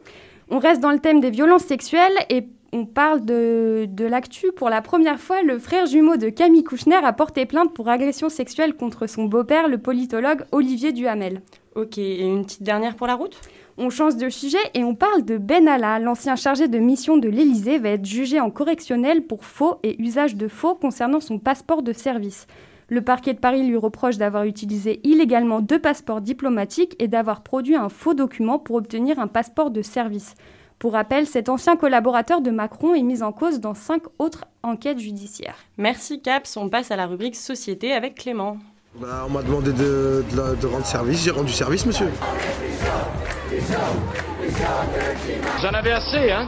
On 0.50 0.60
reste 0.60 0.80
dans 0.80 0.92
le 0.92 1.00
thème 1.00 1.20
des 1.20 1.30
violences 1.30 1.66
sexuelles 1.66 2.14
et 2.30 2.46
on 2.74 2.86
parle 2.86 3.26
de, 3.26 3.86
de 3.90 4.06
l'actu. 4.06 4.52
Pour 4.52 4.70
la 4.70 4.82
première 4.82 5.20
fois, 5.20 5.42
le 5.44 5.60
frère 5.60 5.86
jumeau 5.86 6.18
de 6.18 6.30
Camille 6.30 6.64
Kouchner 6.64 6.96
a 6.96 7.14
porté 7.14 7.46
plainte 7.46 7.74
pour 7.74 7.90
agression 7.90 8.30
sexuelle 8.30 8.76
contre 8.76 9.08
son 9.08 9.26
beau-père, 9.26 9.68
le 9.68 9.78
politologue 9.78 10.46
Olivier 10.52 10.92
Duhamel. 10.92 11.42
Ok, 11.76 11.98
et 11.98 12.26
une 12.26 12.44
petite 12.44 12.64
dernière 12.64 12.96
pour 12.96 13.08
la 13.08 13.16
route? 13.16 13.40
On 13.78 13.90
change 13.90 14.18
de 14.18 14.30
sujet 14.30 14.60
et 14.74 14.84
on 14.84 14.96
parle 14.96 15.24
de 15.24 15.38
Ben 15.38 15.68
Allah, 15.68 16.00
l'ancien 16.00 16.36
chargé 16.36 16.68
de 16.68 16.78
mission 16.78 17.18
de 17.18 17.30
l'Élysée, 17.30 17.80
va 17.80 17.90
être 17.90 18.06
jugé 18.06 18.40
en 18.40 18.52
correctionnel 18.52 19.26
pour 19.26 19.46
faux 19.46 19.76
et 19.84 20.02
usage 20.02 20.36
de 20.36 20.48
faux 20.48 20.76
concernant 20.76 21.22
son 21.22 21.40
passeport 21.40 21.82
de 21.82 21.94
service. 21.94 22.48
Le 22.90 23.02
parquet 23.02 23.34
de 23.34 23.40
Paris 23.40 23.64
lui 23.64 23.78
reproche 23.78 24.18
d'avoir 24.18 24.44
utilisé 24.44 25.00
illégalement 25.06 25.62
deux 25.62 25.80
passeports 25.80 26.20
diplomatiques 26.20 26.96
et 27.00 27.08
d'avoir 27.08 27.42
produit 27.42 27.76
un 27.76 27.88
faux 27.88 28.14
document 28.14 28.60
pour 28.60 28.76
obtenir 28.76 29.18
un 29.18 29.28
passeport 29.28 29.72
de 29.72 29.82
service. 29.82 30.36
Pour 30.82 30.94
rappel, 30.94 31.28
cet 31.28 31.48
ancien 31.48 31.78
collaborateur 31.78 32.42
de 32.42 32.50
Macron 32.50 32.96
est 32.96 33.04
mis 33.04 33.22
en 33.22 33.32
cause 33.32 33.60
dans 33.60 33.76
cinq 33.76 34.02
autres 34.18 34.46
enquêtes 34.64 34.98
judiciaires. 34.98 35.54
Merci 35.78 36.24
Caps, 36.24 36.58
on 36.58 36.70
passe 36.70 36.90
à 36.90 36.96
la 36.96 37.06
rubrique 37.06 37.36
Société 37.36 37.94
avec 37.94 38.16
Clément. 38.16 38.58
Bah, 39.00 39.26
on 39.28 39.30
m'a 39.30 39.44
demandé 39.44 39.74
de, 39.74 40.24
rendre 40.66 40.84
service, 40.88 41.24
j'ai 41.24 41.30
rendu 41.30 41.54
service 41.54 41.86
monsieur. 41.86 42.10
Vous 45.60 45.66
en 45.68 45.74
avez 45.76 45.92
assez, 45.92 46.32
hein 46.32 46.48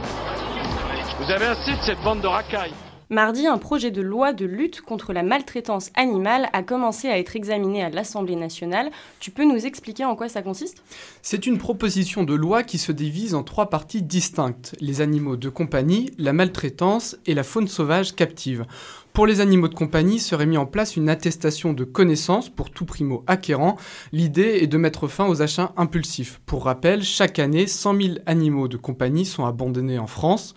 Vous 1.20 1.30
avez 1.30 1.46
assez 1.46 1.70
de 1.70 1.82
cette 1.82 2.02
bande 2.02 2.20
de 2.20 2.26
racailles. 2.26 2.74
Mardi, 3.10 3.46
un 3.46 3.58
projet 3.58 3.90
de 3.90 4.00
loi 4.00 4.32
de 4.32 4.46
lutte 4.46 4.80
contre 4.80 5.12
la 5.12 5.22
maltraitance 5.22 5.90
animale 5.94 6.48
a 6.54 6.62
commencé 6.62 7.08
à 7.08 7.18
être 7.18 7.36
examiné 7.36 7.82
à 7.84 7.90
l'Assemblée 7.90 8.34
nationale. 8.34 8.90
Tu 9.20 9.30
peux 9.30 9.44
nous 9.44 9.66
expliquer 9.66 10.06
en 10.06 10.16
quoi 10.16 10.30
ça 10.30 10.40
consiste? 10.40 10.82
C'est 11.20 11.46
une 11.46 11.58
proposition 11.58 12.24
de 12.24 12.34
loi 12.34 12.62
qui 12.62 12.78
se 12.78 12.92
divise 12.92 13.34
en 13.34 13.42
trois 13.42 13.68
parties 13.68 14.00
distinctes 14.00 14.74
les 14.80 15.02
animaux 15.02 15.36
de 15.36 15.50
compagnie, 15.50 16.12
la 16.16 16.32
maltraitance 16.32 17.16
et 17.26 17.34
la 17.34 17.42
faune 17.42 17.68
sauvage 17.68 18.14
captive. 18.14 18.64
Pour 19.12 19.26
les 19.26 19.40
animaux 19.40 19.68
de 19.68 19.74
compagnie 19.74 20.18
serait 20.18 20.46
mis 20.46 20.56
en 20.56 20.66
place 20.66 20.96
une 20.96 21.10
attestation 21.10 21.74
de 21.74 21.84
connaissance 21.84 22.48
pour 22.48 22.70
tout 22.70 22.86
primo 22.86 23.22
acquérant. 23.26 23.76
L'idée 24.12 24.60
est 24.62 24.66
de 24.66 24.78
mettre 24.78 25.08
fin 25.08 25.28
aux 25.28 25.42
achats 25.42 25.72
impulsifs. 25.76 26.40
Pour 26.46 26.64
rappel, 26.64 27.02
chaque 27.02 27.38
année, 27.38 27.66
100 27.66 28.00
000 28.00 28.14
animaux 28.24 28.66
de 28.66 28.78
compagnie 28.78 29.26
sont 29.26 29.44
abandonnés 29.44 29.98
en 29.98 30.06
France. 30.06 30.54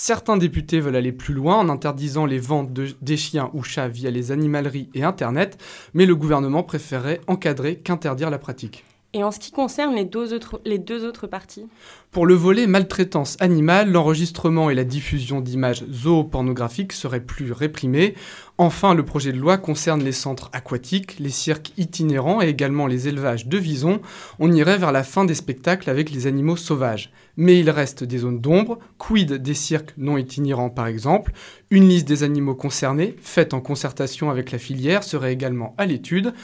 Certains 0.00 0.36
députés 0.36 0.78
veulent 0.78 0.94
aller 0.94 1.10
plus 1.10 1.34
loin 1.34 1.56
en 1.56 1.68
interdisant 1.68 2.24
les 2.24 2.38
ventes 2.38 2.72
de, 2.72 2.86
des 3.02 3.16
chiens 3.16 3.50
ou 3.52 3.64
chats 3.64 3.88
via 3.88 4.12
les 4.12 4.30
animaleries 4.30 4.88
et 4.94 5.02
Internet, 5.02 5.60
mais 5.92 6.06
le 6.06 6.14
gouvernement 6.14 6.62
préférait 6.62 7.20
encadrer 7.26 7.80
qu'interdire 7.80 8.30
la 8.30 8.38
pratique. 8.38 8.84
Et 9.12 9.24
en 9.24 9.32
ce 9.32 9.40
qui 9.40 9.50
concerne 9.50 9.96
les 9.96 10.04
deux 10.04 10.34
autres, 10.34 10.60
les 10.64 10.78
deux 10.78 11.04
autres 11.04 11.26
parties? 11.26 11.66
Pour 12.12 12.26
le 12.26 12.34
volet 12.34 12.68
maltraitance 12.68 13.36
animale, 13.40 13.90
l'enregistrement 13.90 14.70
et 14.70 14.74
la 14.76 14.84
diffusion 14.84 15.40
d'images 15.40 15.84
zoopornographiques 15.90 16.92
seraient 16.92 17.18
plus 17.18 17.50
réprimés. 17.50 18.14
Enfin, 18.56 18.94
le 18.94 19.04
projet 19.04 19.32
de 19.32 19.38
loi 19.38 19.58
concerne 19.58 20.04
les 20.04 20.12
centres 20.12 20.48
aquatiques, 20.52 21.18
les 21.18 21.30
cirques 21.30 21.72
itinérants 21.76 22.40
et 22.40 22.48
également 22.48 22.86
les 22.86 23.08
élevages 23.08 23.48
de 23.48 23.58
visons. 23.58 24.00
On 24.38 24.52
irait 24.52 24.78
vers 24.78 24.92
la 24.92 25.02
fin 25.02 25.24
des 25.24 25.34
spectacles 25.34 25.90
avec 25.90 26.12
les 26.12 26.28
animaux 26.28 26.56
sauvages. 26.56 27.10
Mais 27.38 27.60
il 27.60 27.70
reste 27.70 28.02
des 28.02 28.18
zones 28.18 28.40
d'ombre. 28.40 28.80
Quid 28.98 29.32
des 29.32 29.54
cirques 29.54 29.94
non 29.96 30.18
itinérants 30.18 30.70
par 30.70 30.88
exemple? 30.88 31.32
Une 31.70 31.88
liste 31.88 32.08
des 32.08 32.24
animaux 32.24 32.56
concernés, 32.56 33.14
faite 33.20 33.54
en 33.54 33.60
concertation 33.60 34.28
avec 34.28 34.50
la 34.50 34.58
filière, 34.58 35.04
serait 35.04 35.32
également 35.32 35.74
à 35.78 35.86
l'étude. 35.86 36.34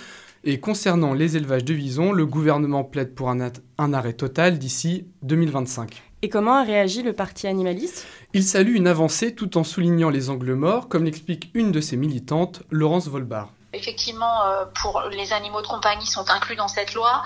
Et 0.45 0.61
concernant 0.61 1.13
les 1.13 1.37
élevages 1.37 1.65
de 1.65 1.75
visons, 1.75 2.13
le 2.13 2.27
gouvernement 2.27 2.85
plaide 2.85 3.15
pour 3.15 3.29
un, 3.29 3.51
un 3.79 3.93
arrêt 3.93 4.13
total 4.13 4.59
d'ici 4.59 5.07
2025. 5.23 6.03
Et 6.23 6.29
comment 6.29 6.55
a 6.55 6.63
réagi 6.63 7.03
le 7.03 7.13
parti 7.13 7.47
animaliste? 7.47 8.07
Il 8.33 8.45
salue 8.45 8.77
une 8.77 8.87
avancée 8.87 9.35
tout 9.35 9.59
en 9.59 9.65
soulignant 9.65 10.11
les 10.11 10.31
angles 10.31 10.55
morts, 10.55 10.89
comme 10.89 11.05
l'explique 11.05 11.51
une 11.55 11.73
de 11.73 11.81
ses 11.81 11.97
militantes, 11.97 12.63
Laurence 12.71 13.09
Volbar. 13.09 13.54
Effectivement, 13.75 14.45
euh, 14.45 14.65
pour 14.81 15.03
les 15.11 15.33
animaux 15.33 15.61
de 15.61 15.67
compagnie 15.67 16.07
sont 16.07 16.31
inclus 16.31 16.57
dans 16.57 16.69
cette 16.69 16.95
loi, 16.95 17.23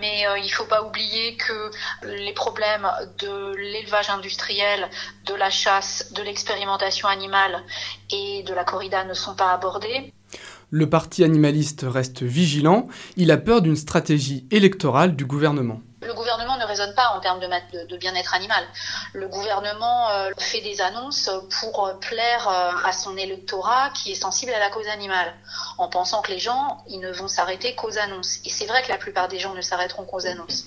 mais 0.00 0.26
euh, 0.26 0.38
il 0.38 0.46
ne 0.46 0.50
faut 0.50 0.64
pas 0.64 0.82
oublier 0.82 1.36
que 1.36 1.70
les 2.02 2.32
problèmes 2.32 2.88
de 3.18 3.54
l'élevage 3.54 4.10
industriel, 4.10 4.88
de 5.26 5.34
la 5.34 5.50
chasse, 5.50 6.12
de 6.14 6.22
l'expérimentation 6.22 7.08
animale 7.08 7.62
et 8.10 8.42
de 8.42 8.54
la 8.54 8.64
corrida 8.64 9.04
ne 9.04 9.14
sont 9.14 9.34
pas 9.34 9.52
abordés. 9.52 10.12
Le 10.70 10.88
parti 10.88 11.24
animaliste 11.24 11.84
reste 11.86 12.22
vigilant, 12.22 12.88
il 13.16 13.30
a 13.30 13.36
peur 13.36 13.60
d'une 13.60 13.76
stratégie 13.76 14.46
électorale 14.50 15.16
du 15.16 15.26
gouvernement. 15.26 15.80
Raisonne 16.70 16.94
pas 16.94 17.12
en 17.16 17.20
termes 17.20 17.40
de, 17.40 17.96
bien-être 17.96 18.34
animal. 18.34 18.64
Le 19.12 19.28
gouvernement 19.28 20.08
euh, 20.10 20.30
fait 20.38 20.60
des 20.60 20.80
annonces 20.80 21.28
pour 21.60 21.98
plaire 22.00 22.48
euh, 22.48 22.88
à 22.88 22.92
son 22.92 23.16
électorat 23.16 23.90
qui 23.90 24.12
est 24.12 24.14
sensible 24.14 24.52
à 24.52 24.60
la 24.60 24.70
cause 24.70 24.86
animale, 24.86 25.34
en 25.78 25.88
pensant 25.88 26.22
que 26.22 26.30
les 26.30 26.38
gens, 26.38 26.78
ils 26.88 27.00
ne 27.00 27.10
vont 27.10 27.28
s'arrêter 27.28 27.74
qu'aux 27.74 27.98
annonces. 27.98 28.38
Et 28.44 28.50
c'est 28.50 28.66
vrai 28.66 28.82
que 28.82 28.88
la 28.88 28.98
plupart 28.98 29.28
des 29.28 29.38
gens 29.38 29.54
ne 29.54 29.60
s'arrêteront 29.60 30.04
qu'aux 30.04 30.26
annonces. 30.26 30.66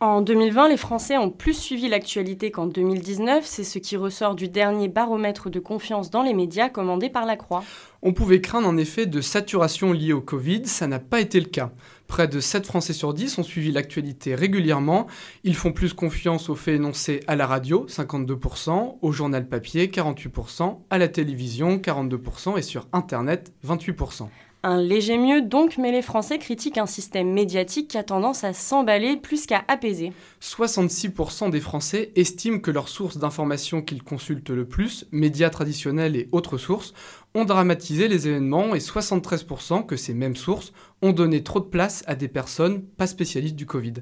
En 0.00 0.20
2020, 0.20 0.68
les 0.68 0.76
Français 0.76 1.16
ont 1.16 1.30
plus 1.30 1.54
suivi 1.54 1.88
l'actualité 1.88 2.52
qu'en 2.52 2.66
2019. 2.66 3.44
C'est 3.44 3.64
ce 3.64 3.80
qui 3.80 3.96
ressort 3.96 4.36
du 4.36 4.48
dernier 4.48 4.86
baromètre 4.86 5.50
de 5.50 5.58
confiance 5.58 6.10
dans 6.10 6.22
les 6.22 6.34
médias 6.34 6.68
commandé 6.68 7.10
par 7.10 7.26
la 7.26 7.36
Croix. 7.36 7.64
On 8.02 8.12
pouvait 8.12 8.40
craindre 8.40 8.68
en 8.68 8.76
effet 8.76 9.06
de 9.06 9.20
saturation 9.20 9.92
liée 9.92 10.12
au 10.12 10.20
Covid, 10.20 10.66
ça 10.66 10.86
n'a 10.86 11.00
pas 11.00 11.18
été 11.18 11.40
le 11.40 11.48
cas. 11.48 11.70
Près 12.08 12.26
de 12.26 12.40
7 12.40 12.66
Français 12.66 12.94
sur 12.94 13.12
10 13.12 13.38
ont 13.38 13.42
suivi 13.42 13.70
l'actualité 13.70 14.34
régulièrement. 14.34 15.06
Ils 15.44 15.54
font 15.54 15.72
plus 15.72 15.92
confiance 15.92 16.48
aux 16.48 16.56
faits 16.56 16.76
énoncés 16.76 17.20
à 17.28 17.36
la 17.36 17.46
radio, 17.46 17.86
52%, 17.86 18.96
au 19.00 19.12
journal 19.12 19.46
papier, 19.46 19.88
48%, 19.88 20.78
à 20.88 20.98
la 20.98 21.08
télévision, 21.08 21.76
42%, 21.76 22.58
et 22.58 22.62
sur 22.62 22.88
Internet, 22.92 23.52
28%. 23.64 24.28
Un 24.64 24.80
léger 24.80 25.18
mieux 25.18 25.42
donc, 25.42 25.78
mais 25.78 25.92
les 25.92 26.02
Français 26.02 26.38
critiquent 26.38 26.78
un 26.78 26.86
système 26.86 27.32
médiatique 27.32 27.88
qui 27.88 27.98
a 27.98 28.02
tendance 28.02 28.42
à 28.42 28.52
s'emballer 28.52 29.16
plus 29.16 29.46
qu'à 29.46 29.62
apaiser. 29.68 30.12
66% 30.42 31.50
des 31.50 31.60
Français 31.60 32.10
estiment 32.16 32.58
que 32.58 32.72
leurs 32.72 32.88
sources 32.88 33.18
d'information 33.18 33.82
qu'ils 33.82 34.02
consultent 34.02 34.50
le 34.50 34.64
plus, 34.64 35.06
médias 35.12 35.50
traditionnels 35.50 36.16
et 36.16 36.28
autres 36.32 36.58
sources, 36.58 36.92
ont 37.38 37.44
dramatisé 37.44 38.08
les 38.08 38.26
événements 38.26 38.74
et 38.74 38.78
73% 38.78 39.86
que 39.86 39.96
ces 39.96 40.12
mêmes 40.12 40.34
sources 40.34 40.72
ont 41.02 41.12
donné 41.12 41.44
trop 41.44 41.60
de 41.60 41.66
place 41.66 42.02
à 42.06 42.16
des 42.16 42.26
personnes 42.26 42.82
pas 42.82 43.06
spécialistes 43.06 43.54
du 43.54 43.64
Covid. 43.64 43.94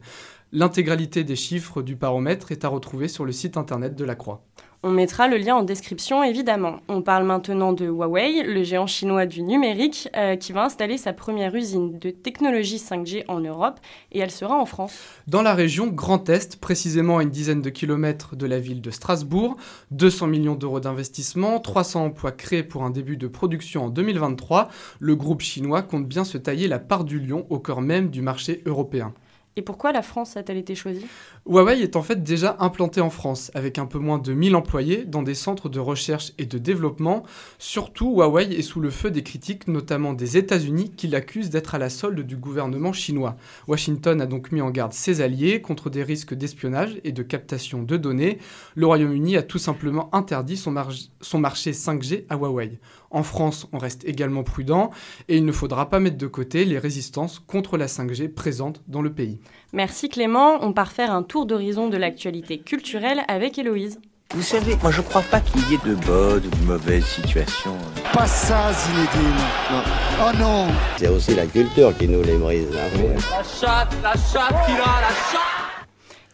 L'intégralité 0.53 1.23
des 1.23 1.37
chiffres 1.37 1.83
du 1.83 1.97
paramètre 1.97 2.51
est 2.51 2.65
à 2.65 2.69
retrouver 2.69 3.09
sur 3.09 3.27
le 3.27 3.33
site 3.33 3.59
internet 3.59 3.95
de 3.95 4.05
la 4.05 4.15
Croix. 4.15 4.43
On 4.83 4.91
mettra 4.91 5.27
le 5.27 5.37
lien 5.37 5.57
en 5.57 5.63
description 5.63 6.23
évidemment. 6.23 6.81
On 6.89 7.03
parle 7.03 7.25
maintenant 7.25 7.73
de 7.73 7.87
Huawei, 7.87 8.43
le 8.43 8.63
géant 8.63 8.87
chinois 8.87 9.27
du 9.27 9.43
numérique, 9.43 10.09
euh, 10.17 10.37
qui 10.37 10.53
va 10.53 10.65
installer 10.65 10.99
sa 10.99 11.13
première 11.13 11.55
usine 11.55 11.99
de 11.99 12.11
technologie 12.11 12.77
5G 12.77 13.25
en 13.29 13.41
Europe 13.41 13.81
et 14.13 14.19
elle 14.19 14.31
sera 14.31 14.55
en 14.55 14.67
France. 14.67 14.99
Dans 15.27 15.43
la 15.43 15.55
région 15.55 15.87
Grand 15.87 16.29
Est, 16.29 16.61
précisément 16.61 17.19
à 17.19 17.23
une 17.23 17.31
dizaine 17.31 17.63
de 17.63 17.71
kilomètres 17.71 18.37
de 18.37 18.47
la 18.47 18.59
ville 18.59 18.81
de 18.81 18.91
Strasbourg, 18.91 19.57
200 19.91 20.27
millions 20.27 20.55
d'euros 20.55 20.81
d'investissement, 20.81 21.59
300 21.59 22.05
emplois 22.07 22.33
créés 22.33 22.63
pour 22.63 22.85
un 22.85 22.91
début 22.91 23.17
de 23.17 23.29
production 23.29 23.87
en 23.87 23.89
2023, 23.89 24.69
le 25.01 25.17
groupe 25.17 25.41
chinois 25.41 25.83
compte 25.83 26.07
bien 26.07 26.25
se 26.25 26.39
tailler 26.39 26.69
la 26.69 26.79
part 26.79 27.05
du 27.05 27.19
lion 27.19 27.47
au 27.51 27.59
cœur 27.59 27.81
même 27.81 28.11
du 28.11 28.23
marché 28.23 28.63
européen. 28.67 29.13
Et 29.59 29.63
pourquoi 29.63 29.91
la 29.91 30.03
France 30.03 30.37
a-t-elle 30.37 30.59
été 30.59 30.75
choisie? 30.75 31.07
Huawei 31.49 31.81
est 31.81 31.95
en 31.95 32.03
fait 32.03 32.25
déjà 32.25 32.57
implanté 32.59 33.01
en 33.01 33.09
France, 33.09 33.53
avec 33.55 33.79
un 33.79 33.87
peu 33.87 34.01
moins 34.01 34.19
de 34.19 34.33
1000 34.33 34.57
employés 34.57 35.05
dans 35.05 35.23
des 35.23 35.37
centres 35.37 35.69
de 35.69 35.79
recherche 35.79 36.33
et 36.39 36.45
de 36.45 36.59
développement. 36.59 37.23
Surtout, 37.59 38.17
Huawei 38.17 38.53
est 38.53 38.63
sous 38.63 38.81
le 38.81 38.91
feu 38.91 39.13
des 39.13 39.23
critiques, 39.23 39.69
notamment 39.69 40.13
des 40.13 40.37
États-Unis, 40.37 40.91
qui 40.97 41.07
l'accusent 41.07 41.51
d'être 41.51 41.77
à 41.77 41.79
la 41.79 41.89
solde 41.89 42.21
du 42.21 42.37
gouvernement 42.37 42.93
chinois. 42.93 43.37
Washington 43.69 44.21
a 44.21 44.27
donc 44.27 44.51
mis 44.51 44.61
en 44.61 44.71
garde 44.71 44.93
ses 44.93 45.21
alliés 45.21 45.61
contre 45.61 45.89
des 45.89 46.03
risques 46.03 46.35
d'espionnage 46.35 47.01
et 47.05 47.13
de 47.13 47.23
captation 47.23 47.85
de 47.85 47.97
données. 47.97 48.39
Le 48.75 48.87
Royaume-Uni 48.87 49.37
a 49.37 49.43
tout 49.43 49.59
simplement 49.59 50.13
interdit 50.13 50.57
son, 50.57 50.75
son 51.21 51.39
marché 51.39 51.71
5G 51.71 52.25
à 52.29 52.35
Huawei. 52.35 52.81
En 53.11 53.23
France, 53.23 53.69
on 53.73 53.79
reste 53.79 54.05
également 54.05 54.43
prudent 54.43 54.91
et 55.29 55.37
il 55.37 55.45
ne 55.45 55.53
faudra 55.53 55.89
pas 55.89 56.01
mettre 56.01 56.19
de 56.19 56.27
côté 56.27 56.65
les 56.65 56.79
résistances 56.79 57.39
contre 57.39 57.77
la 57.77 57.87
5G 57.87 58.29
présentes 58.29 58.83
dans 58.89 59.01
le 59.01 59.13
pays. 59.13 59.39
Merci 59.73 60.09
Clément, 60.09 60.59
on 60.63 60.73
part 60.73 60.93
faire 60.93 61.13
un 61.13 61.23
tour 61.23 61.36
d'horizon 61.45 61.89
de 61.89 61.97
l'actualité 61.97 62.59
culturelle 62.59 63.23
avec 63.29 63.59
Héloïse. 63.59 64.01
Vous 64.35 64.43
savez, 64.43 64.77
moi 64.83 64.91
je 64.91 65.03
crois 65.03 65.23
pas 65.23 65.41
qu'il 65.41 65.61
y 65.71 65.75
ait 65.75 65.89
de 65.89 65.95
bonnes 65.95 66.45
ou 66.47 66.51
de 66.51 66.65
mauvaises 66.65 67.05
situations. 67.05 67.77
Pas 68.13 68.27
ça, 68.27 68.73
Zinedine. 68.73 69.37
Non. 69.71 69.83
Oh 70.21 70.37
non 70.37 70.67
C'est 70.97 71.09
aussi 71.09 71.35
la 71.35 71.47
culture 71.47 71.97
qui 71.97 72.09
nous 72.09 72.23
les 72.23 72.37
brise. 72.37 72.67
Hein. 72.75 73.21
La 73.31 73.43
chatte, 73.43 73.95
la 74.03 74.13
chatte 74.13 74.67
qui 74.67 74.73
a, 74.73 75.01
la 75.01 75.15
chatte 75.31 75.56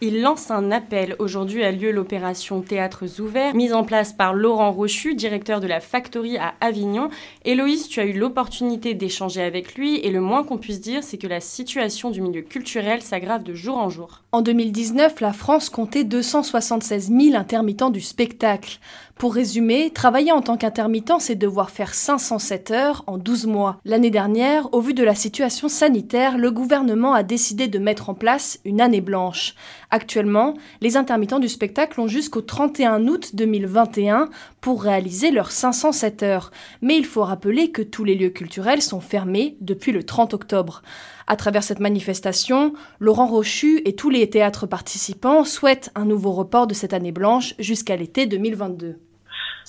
il 0.02 0.20
lance 0.20 0.50
un 0.50 0.72
appel. 0.72 1.14
Aujourd'hui 1.20 1.62
a 1.62 1.70
lieu 1.70 1.92
l'opération 1.92 2.60
Théâtres 2.60 3.20
ouverts, 3.20 3.54
mise 3.54 3.72
en 3.72 3.84
place 3.84 4.12
par 4.12 4.34
Laurent 4.34 4.72
Rochu, 4.72 5.14
directeur 5.14 5.60
de 5.60 5.68
la 5.68 5.78
Factory 5.78 6.38
à 6.38 6.54
Avignon. 6.60 7.08
Héloïse, 7.44 7.86
tu 7.86 8.00
as 8.00 8.04
eu 8.04 8.12
l'opportunité 8.12 8.94
d'échanger 8.94 9.42
avec 9.42 9.76
lui 9.76 10.00
et 10.00 10.10
le 10.10 10.20
moins 10.20 10.42
qu'on 10.42 10.58
puisse 10.58 10.80
dire, 10.80 11.04
c'est 11.04 11.18
que 11.18 11.28
la 11.28 11.38
situation 11.38 12.10
du 12.10 12.20
milieu 12.20 12.42
culturel 12.42 13.00
s'aggrave 13.00 13.44
de 13.44 13.54
jour 13.54 13.78
en 13.78 13.90
jour. 13.90 14.22
En 14.32 14.42
2019, 14.42 15.20
la 15.20 15.32
France 15.32 15.70
comptait 15.70 16.02
276 16.02 17.12
000 17.16 17.36
intermittents 17.36 17.90
du 17.90 18.00
spectacle. 18.00 18.80
Pour 19.22 19.34
résumer, 19.36 19.90
travailler 19.90 20.32
en 20.32 20.42
tant 20.42 20.56
qu'intermittent, 20.56 21.20
c'est 21.20 21.36
devoir 21.36 21.70
faire 21.70 21.94
507 21.94 22.72
heures 22.72 23.04
en 23.06 23.18
12 23.18 23.46
mois. 23.46 23.78
L'année 23.84 24.10
dernière, 24.10 24.68
au 24.74 24.80
vu 24.80 24.94
de 24.94 25.04
la 25.04 25.14
situation 25.14 25.68
sanitaire, 25.68 26.36
le 26.38 26.50
gouvernement 26.50 27.12
a 27.12 27.22
décidé 27.22 27.68
de 27.68 27.78
mettre 27.78 28.10
en 28.10 28.14
place 28.14 28.58
une 28.64 28.80
année 28.80 29.00
blanche. 29.00 29.54
Actuellement, 29.92 30.54
les 30.80 30.96
intermittents 30.96 31.38
du 31.38 31.48
spectacle 31.48 32.00
ont 32.00 32.08
jusqu'au 32.08 32.40
31 32.40 33.06
août 33.06 33.36
2021 33.36 34.28
pour 34.60 34.82
réaliser 34.82 35.30
leurs 35.30 35.52
507 35.52 36.24
heures. 36.24 36.50
Mais 36.80 36.96
il 36.96 37.06
faut 37.06 37.22
rappeler 37.22 37.70
que 37.70 37.82
tous 37.82 38.02
les 38.02 38.16
lieux 38.16 38.30
culturels 38.30 38.82
sont 38.82 38.98
fermés 38.98 39.56
depuis 39.60 39.92
le 39.92 40.02
30 40.02 40.34
octobre. 40.34 40.82
À 41.28 41.36
travers 41.36 41.62
cette 41.62 41.78
manifestation, 41.78 42.72
Laurent 42.98 43.28
Rochu 43.28 43.82
et 43.84 43.94
tous 43.94 44.10
les 44.10 44.28
théâtres 44.28 44.66
participants 44.66 45.44
souhaitent 45.44 45.92
un 45.94 46.06
nouveau 46.06 46.32
report 46.32 46.66
de 46.66 46.74
cette 46.74 46.92
année 46.92 47.12
blanche 47.12 47.54
jusqu'à 47.60 47.94
l'été 47.94 48.26
2022 48.26 48.98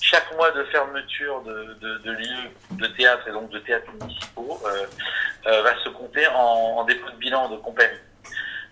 chaque 0.02 0.34
mois 0.36 0.52
de 0.52 0.64
fermeture 0.66 1.42
de, 1.44 1.78
de, 1.82 2.12
lieux 2.12 2.50
de 2.72 2.88
théâtre 2.88 3.28
et 3.28 3.32
donc 3.32 3.50
de 3.50 3.60
théâtres 3.60 3.92
municipaux 4.00 4.60
euh, 4.66 4.86
euh, 5.48 5.62
va 5.62 5.78
se 5.84 5.90
compter 5.90 6.28
en, 6.28 6.84
dépôt 6.86 7.10
de 7.10 7.16
bilan 7.18 7.50
de 7.50 7.58
compagnies. 7.58 8.00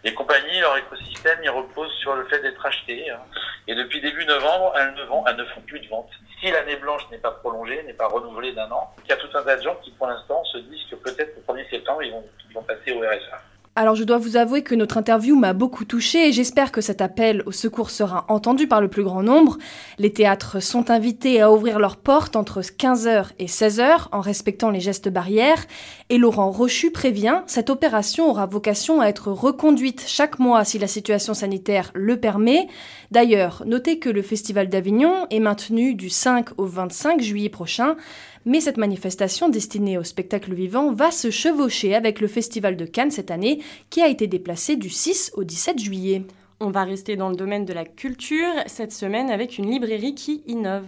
Les 0.03 0.13
compagnies, 0.13 0.59
leur 0.59 0.77
écosystème, 0.77 1.39
il 1.43 1.49
repose 1.49 1.91
sur 1.99 2.15
le 2.15 2.25
fait 2.25 2.39
d'être 2.39 2.65
achetées. 2.65 3.09
Hein. 3.11 3.19
et 3.67 3.75
depuis 3.75 4.01
début 4.01 4.25
novembre, 4.25 4.73
elles 4.75 4.93
ne, 4.95 5.29
elles 5.29 5.35
ne 5.35 5.45
font 5.45 5.61
plus 5.61 5.79
de 5.79 5.87
vente. 5.87 6.09
Si 6.39 6.49
l'année 6.49 6.75
blanche 6.75 7.03
n'est 7.11 7.19
pas 7.19 7.31
prolongée, 7.31 7.83
n'est 7.83 7.93
pas 7.93 8.07
renouvelée 8.07 8.53
d'un 8.53 8.71
an, 8.71 8.95
il 9.03 9.09
y 9.09 9.13
a 9.13 9.17
tout 9.17 9.29
un 9.35 9.43
tas 9.43 9.57
de 9.57 9.61
gens 9.61 9.75
qui, 9.83 9.91
pour 9.91 10.07
l'instant, 10.07 10.43
se 10.45 10.57
disent 10.57 10.85
que 10.89 10.95
peut-être 10.95 11.35
le 11.37 11.53
1er 11.53 11.69
septembre, 11.69 12.01
ils 12.01 12.13
ils 12.51 12.53
vont 12.53 12.63
passer 12.63 12.91
au 12.91 12.99
RSA. 12.99 13.41
Alors 13.73 13.95
je 13.95 14.03
dois 14.03 14.17
vous 14.17 14.35
avouer 14.35 14.63
que 14.63 14.75
notre 14.75 14.97
interview 14.97 15.33
m'a 15.33 15.53
beaucoup 15.53 15.85
touchée 15.85 16.27
et 16.27 16.33
j'espère 16.33 16.73
que 16.73 16.81
cet 16.81 16.99
appel 16.99 17.41
au 17.45 17.53
secours 17.53 17.89
sera 17.89 18.25
entendu 18.27 18.67
par 18.67 18.81
le 18.81 18.89
plus 18.89 19.01
grand 19.01 19.23
nombre. 19.23 19.57
Les 19.97 20.11
théâtres 20.11 20.61
sont 20.61 20.91
invités 20.91 21.39
à 21.39 21.53
ouvrir 21.53 21.79
leurs 21.79 21.95
portes 21.95 22.35
entre 22.35 22.59
15h 22.59 23.27
et 23.39 23.45
16h 23.45 24.09
en 24.11 24.19
respectant 24.19 24.71
les 24.71 24.81
gestes 24.81 25.07
barrières 25.07 25.65
et 26.09 26.17
Laurent 26.17 26.51
Rochu 26.51 26.91
prévient, 26.91 27.43
cette 27.47 27.69
opération 27.69 28.29
aura 28.29 28.45
vocation 28.45 28.99
à 28.99 29.05
être 29.05 29.31
reconduite 29.31 30.03
chaque 30.05 30.39
mois 30.39 30.65
si 30.65 30.77
la 30.77 30.87
situation 30.87 31.33
sanitaire 31.33 31.91
le 31.93 32.19
permet. 32.19 32.67
D'ailleurs, 33.11 33.63
notez 33.65 33.99
que 33.99 34.09
le 34.09 34.21
Festival 34.21 34.67
d'Avignon 34.67 35.27
est 35.29 35.39
maintenu 35.39 35.95
du 35.95 36.09
5 36.09 36.59
au 36.59 36.65
25 36.65 37.21
juillet 37.21 37.47
prochain, 37.47 37.95
Mais 38.45 38.59
cette 38.59 38.77
manifestation 38.77 39.49
destinée 39.49 39.97
au 39.97 40.03
spectacle 40.03 40.53
vivant 40.53 40.91
va 40.91 41.11
se 41.11 41.29
chevaucher 41.29 41.93
avec 41.93 42.19
le 42.19 42.27
Festival 42.27 42.75
de 42.75 42.85
Cannes 42.85 43.11
cette 43.11 43.31
année, 43.31 43.59
qui 43.89 44.01
a 44.01 44.07
été 44.07 44.27
déplacé 44.27 44.75
du 44.75 44.89
6 44.89 45.31
au 45.35 45.43
17 45.43 45.79
juillet. 45.79 46.23
On 46.63 46.69
va 46.69 46.83
rester 46.83 47.15
dans 47.15 47.29
le 47.29 47.35
domaine 47.35 47.65
de 47.65 47.73
la 47.73 47.85
culture 47.85 48.53
cette 48.67 48.91
semaine 48.91 49.31
avec 49.31 49.57
une 49.57 49.71
librairie 49.71 50.13
qui 50.13 50.43
innove. 50.45 50.85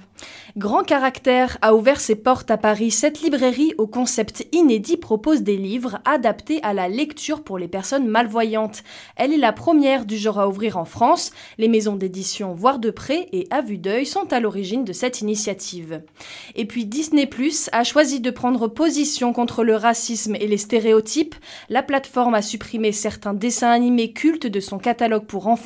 Grand 0.56 0.84
Caractère 0.84 1.58
a 1.64 1.74
ouvert 1.74 2.00
ses 2.00 2.14
portes 2.14 2.52
à 2.52 2.58
Paris. 2.58 2.92
Cette 2.92 3.24
librairie 3.24 3.74
au 3.80 3.88
concept 3.88 4.46
inédit 4.52 4.98
propose 4.98 5.42
des 5.42 5.58
livres 5.58 5.98
adaptés 6.06 6.62
à 6.62 6.76
la 6.76 6.88
lecture 6.90 7.44
pour 7.44 7.58
les 7.58 7.68
personnes 7.68 8.06
malvoyantes. 8.06 8.84
Elle 9.16 9.34
est 9.34 9.38
la 9.38 9.52
première 9.52 10.06
du 10.06 10.16
genre 10.16 10.40
à 10.40 10.48
ouvrir 10.48 10.78
en 10.78 10.86
France. 10.86 11.32
Les 11.58 11.68
maisons 11.68 11.96
d'édition 11.96 12.54
Voir 12.54 12.78
de 12.78 12.92
près 12.92 13.28
et 13.32 13.48
À 13.50 13.62
vue 13.62 13.80
d'œil 13.80 14.06
sont 14.06 14.32
à 14.32 14.40
l'origine 14.40 14.86
de 14.86 14.94
cette 14.94 15.22
initiative. 15.22 16.04
Et 16.54 16.66
puis 16.66 16.86
Disney 16.86 17.26
Plus 17.26 17.72
a 17.72 17.84
choisi 17.84 18.20
de 18.20 18.30
prendre 18.30 18.68
position 18.68 19.34
contre 19.34 19.64
le 19.64 19.76
racisme 19.76 20.36
et 20.36 20.46
les 20.46 20.58
stéréotypes. 20.58 21.34
La 21.70 21.82
plateforme 21.82 22.36
a 22.36 22.44
supprimé 22.44 22.92
certains 22.92 23.34
dessins 23.34 23.72
animés 23.72 24.14
cultes 24.14 24.46
de 24.46 24.60
son 24.60 24.78
catalogue 24.78 25.26
pour 25.26 25.48
enfants 25.48 25.63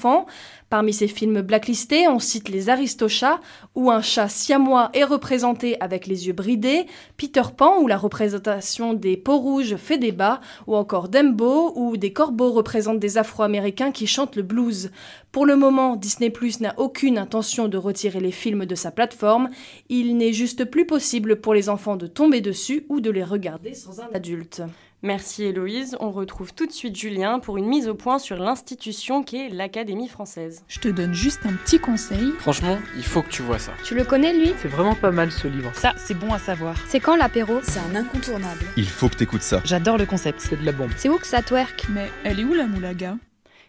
Parmi 0.70 0.92
ces 0.92 1.08
films 1.08 1.42
blacklistés, 1.42 2.10
on 2.10 2.20
cite 2.20 2.50
Les 2.50 2.68
Aristochats, 2.68 3.39
où 3.74 3.89
un 3.89 4.01
chat 4.01 4.27
siamois 4.27 4.89
est 4.94 5.06
représenté 5.06 5.80
avec 5.80 6.08
les 6.08 6.27
yeux 6.27 6.34
bridés, 6.34 6.88
Peter 7.16 7.44
Pan, 7.56 7.80
où 7.80 7.88
la 7.88 7.98
représentation 7.98 8.94
des 8.94 9.16
peaux 9.16 9.38
rouges 9.38 9.77
fait 9.77 9.98
débat, 9.98 10.42
ou 10.68 10.75
encore 10.75 11.08
Dumbo, 11.08 11.72
où 11.75 11.96
des 11.96 12.12
corbeaux 12.12 12.51
représentent 12.51 13.00
des 13.00 13.18
Afro-Américains 13.18 13.92
qui 13.92 14.08
chantent 14.08 14.36
le 14.36 14.44
blues. 14.44 14.92
Pour 15.32 15.46
le 15.46 15.56
moment, 15.56 15.96
Disney 15.96 16.30
Plus 16.30 16.60
n'a 16.60 16.74
aucune 16.77 17.18
intention 17.18 17.70
de 17.70 17.77
retirer 17.77 18.20
les 18.20 18.32
films 18.32 18.66
de 18.66 18.75
sa 18.75 18.92
plateforme. 18.92 19.50
Il 19.88 20.18
n'est 20.18 20.34
juste 20.34 20.66
plus 20.66 20.86
possible 20.86 21.39
pour 21.39 21.54
les 21.54 21.70
enfants 21.70 21.96
de 21.96 22.08
tomber 22.08 22.42
dessus 22.42 22.86
ou 22.89 23.00
de 23.00 23.10
les 23.10 23.24
regarder 23.24 23.74
sans 23.74 24.01
un 24.01 24.10
adulte. 24.13 24.63
Merci 25.04 25.44
Héloïse. 25.44 25.96
On 26.00 26.10
retrouve 26.10 26.56
tout 26.56 26.66
de 26.66 26.72
suite 26.72 26.96
Julien 26.96 27.38
pour 27.38 27.58
une 27.58 27.68
mise 27.68 27.88
au 27.88 27.94
point 27.94 28.18
sur 28.18 28.38
l'institution 28.38 29.22
qu'est 29.22 29.48
l'Académie 29.50 30.08
française. 30.08 30.63
Je 30.68 30.80
te 30.80 30.88
donne 30.88 31.13
juste 31.13 31.42
un 31.46 31.54
petit 31.54 31.77
conseil. 31.77 32.32
Franchement, 32.39 32.80
il 32.96 33.04
faut 33.04 33.22
que 33.22 33.30
tu 33.30 33.44
vois 33.44 33.60
ça. 33.60 33.74
Tu 33.84 33.94
le 33.94 34.04
connais 34.04 34.34
lui? 34.34 34.54
C'est 34.60 34.68
vraiment 34.68 34.96
pas 34.96 35.12
mal 35.12 35.32
ce 35.32 35.48
livre. 35.48 35.70
Ça, 35.75 35.94
c'est 35.98 36.16
bon 36.16 36.34
à 36.34 36.39
savoir. 36.39 36.75
C'est 36.88 37.00
quand 37.00 37.16
l'apéro? 37.16 37.60
C'est 37.62 37.80
un 37.80 37.96
incontournable. 37.96 38.66
Il 38.75 38.88
faut 38.88 39.08
que 39.08 39.18
t'écoutes 39.18 39.44
ça. 39.44 39.62
J'adore 39.66 40.00
le 40.00 40.08
concept. 40.08 40.42
C'est 40.42 40.60
de 40.60 40.66
la 40.66 40.72
bombe. 40.72 40.89
C'est 40.98 41.10
où 41.10 41.20
que 41.20 41.27
ça 41.27 41.44
twerk? 41.44 41.86
Mais 41.92 42.10
elle 42.24 42.39
est 42.39 42.44
où 42.44 42.56
la 42.56 42.66
moulaga? 42.66 43.18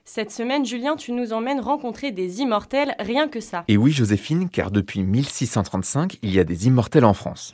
Cette 0.06 0.30
semaine, 0.30 0.64
Julien, 0.64 0.96
tu 0.96 1.12
nous 1.12 1.34
emmènes 1.34 1.60
rencontrer 1.60 2.10
des 2.10 2.40
immortels, 2.40 2.94
rien 2.98 3.28
que 3.28 3.40
ça. 3.40 3.64
Et 3.68 3.76
oui, 3.76 3.92
Joséphine, 3.92 4.48
car 4.48 4.70
depuis 4.70 5.02
1635, 5.02 6.16
il 6.22 6.32
y 6.32 6.40
a 6.40 6.44
des 6.44 6.66
immortels 6.68 7.04
en 7.04 7.12
France. 7.12 7.52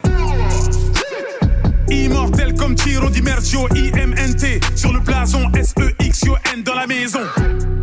Immortel 1.94 2.54
comme 2.54 2.74
Tiro 2.74 3.08
Di 3.08 3.22
Mercio, 3.22 3.68
IMNT, 3.74 4.60
sur 4.74 4.92
le 4.92 4.98
blason 4.98 5.50
S-E-X-O-N 5.52 6.62
dans 6.64 6.74
la 6.74 6.88
maison. 6.88 7.20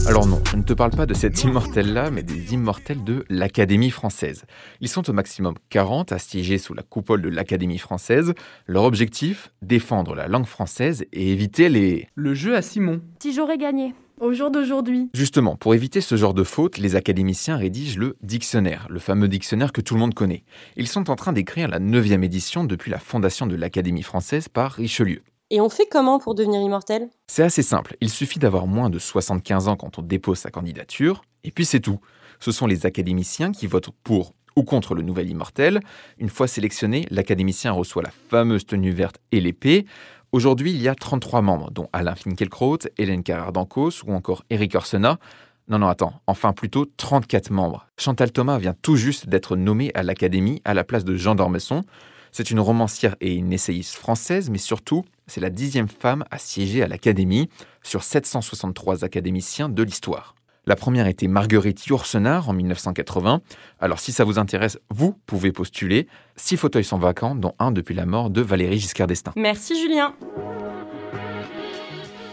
Alors 0.05 0.27
non, 0.27 0.41
je 0.51 0.57
ne 0.57 0.63
te 0.63 0.73
parle 0.73 0.91
pas 0.91 1.05
de 1.05 1.13
cet 1.13 1.43
immortel-là, 1.43 2.11
mais 2.11 2.21
des 2.21 2.53
immortels 2.53 3.03
de 3.03 3.23
l'Académie 3.29 3.89
française. 3.89 4.43
Ils 4.81 4.89
sont 4.89 5.09
au 5.09 5.13
maximum 5.13 5.55
40 5.69 6.11
à 6.11 6.19
siéger 6.19 6.57
sous 6.57 6.73
la 6.73 6.83
coupole 6.83 7.21
de 7.21 7.29
l'Académie 7.29 7.77
française. 7.77 8.33
Leur 8.67 8.83
objectif, 8.83 9.51
défendre 9.61 10.13
la 10.13 10.27
langue 10.27 10.45
française 10.45 11.05
et 11.13 11.31
éviter 11.31 11.69
les... 11.69 12.09
Le 12.15 12.33
jeu 12.33 12.55
à 12.55 12.61
Simon. 12.61 13.01
Si 13.19 13.33
j'aurais 13.33 13.57
gagné 13.57 13.93
au 14.21 14.33
jour 14.33 14.51
d'aujourd'hui. 14.51 15.09
Justement, 15.13 15.55
pour 15.55 15.73
éviter 15.73 15.99
ce 15.99 16.15
genre 16.15 16.33
de 16.33 16.43
faute, 16.43 16.77
les 16.77 16.95
académiciens 16.95 17.57
rédigent 17.57 17.99
le 17.99 18.15
dictionnaire, 18.21 18.85
le 18.89 18.99
fameux 18.99 19.27
dictionnaire 19.27 19.73
que 19.73 19.81
tout 19.81 19.95
le 19.95 19.99
monde 19.99 20.13
connaît. 20.13 20.43
Ils 20.77 20.87
sont 20.87 21.09
en 21.09 21.15
train 21.15 21.33
d'écrire 21.33 21.67
la 21.67 21.79
neuvième 21.79 22.23
édition 22.23 22.63
depuis 22.63 22.91
la 22.91 22.99
fondation 22.99 23.47
de 23.47 23.55
l'Académie 23.55 24.03
française 24.03 24.47
par 24.47 24.73
Richelieu. 24.73 25.23
Et 25.49 25.59
on 25.59 25.69
fait 25.69 25.87
comment 25.89 26.19
pour 26.19 26.35
devenir 26.35 26.61
immortel? 26.61 27.09
C'est 27.27 27.43
assez 27.43 27.63
simple, 27.63 27.97
il 27.99 28.09
suffit 28.09 28.39
d'avoir 28.39 28.67
moins 28.67 28.89
de 28.89 28.99
75 28.99 29.67
ans 29.67 29.75
quand 29.75 29.97
on 29.97 30.01
dépose 30.01 30.37
sa 30.37 30.51
candidature, 30.51 31.23
et 31.43 31.51
puis 31.51 31.65
c'est 31.65 31.81
tout. 31.81 31.99
Ce 32.39 32.51
sont 32.51 32.67
les 32.67 32.85
académiciens 32.85 33.51
qui 33.51 33.67
votent 33.67 33.91
pour 34.03 34.33
ou 34.55 34.63
contre 34.63 34.95
le 34.95 35.01
nouvel 35.01 35.29
immortel. 35.29 35.79
Une 36.17 36.29
fois 36.29 36.47
sélectionné, 36.47 37.05
l'académicien 37.09 37.71
reçoit 37.71 38.03
la 38.03 38.11
fameuse 38.11 38.65
tenue 38.65 38.91
verte 38.91 39.17
et 39.31 39.39
l'épée. 39.39 39.85
Aujourd'hui, 40.33 40.71
il 40.71 40.81
y 40.81 40.87
a 40.87 40.95
33 40.95 41.41
membres, 41.41 41.71
dont 41.71 41.89
Alain 41.91 42.15
Finkielkraut, 42.15 42.77
Hélène 42.97 43.21
Carrard-Dancos 43.21 44.05
ou 44.05 44.13
encore 44.13 44.45
Eric 44.49 44.75
Orsena. 44.75 45.19
Non, 45.67 45.79
non, 45.79 45.89
attends, 45.89 46.21
enfin 46.25 46.53
plutôt 46.53 46.85
34 46.85 47.49
membres. 47.51 47.85
Chantal 47.97 48.31
Thomas 48.31 48.57
vient 48.57 48.73
tout 48.81 48.95
juste 48.95 49.27
d'être 49.27 49.57
nommée 49.57 49.91
à 49.93 50.03
l'Académie 50.03 50.61
à 50.63 50.73
la 50.73 50.85
place 50.85 51.03
de 51.03 51.17
Jean 51.17 51.35
d'Ormesson. 51.35 51.83
C'est 52.31 52.49
une 52.49 52.61
romancière 52.61 53.17
et 53.19 53.33
une 53.33 53.51
essayiste 53.51 53.95
française, 53.95 54.49
mais 54.49 54.57
surtout, 54.57 55.03
c'est 55.27 55.41
la 55.41 55.49
dixième 55.49 55.89
femme 55.89 56.23
à 56.31 56.37
siéger 56.37 56.81
à 56.81 56.87
l'Académie 56.87 57.49
sur 57.83 58.01
763 58.01 59.03
académiciens 59.03 59.67
de 59.67 59.83
l'histoire. 59.83 60.35
La 60.67 60.75
première 60.75 61.07
était 61.07 61.27
Marguerite 61.27 61.87
Yourcenar 61.87 62.47
en 62.47 62.53
1980. 62.53 63.41
Alors 63.79 63.99
si 63.99 64.11
ça 64.11 64.23
vous 64.23 64.37
intéresse, 64.37 64.77
vous 64.91 65.15
pouvez 65.25 65.51
postuler. 65.51 66.07
Six 66.35 66.55
fauteuils 66.55 66.83
sont 66.83 66.99
vacants, 66.99 67.33
dont 67.33 67.55
un 67.57 67.71
depuis 67.71 67.95
la 67.95 68.05
mort 68.05 68.29
de 68.29 68.41
Valérie 68.41 68.79
Giscard 68.79 69.07
d'Estaing. 69.07 69.33
Merci 69.35 69.81
Julien. 69.81 70.13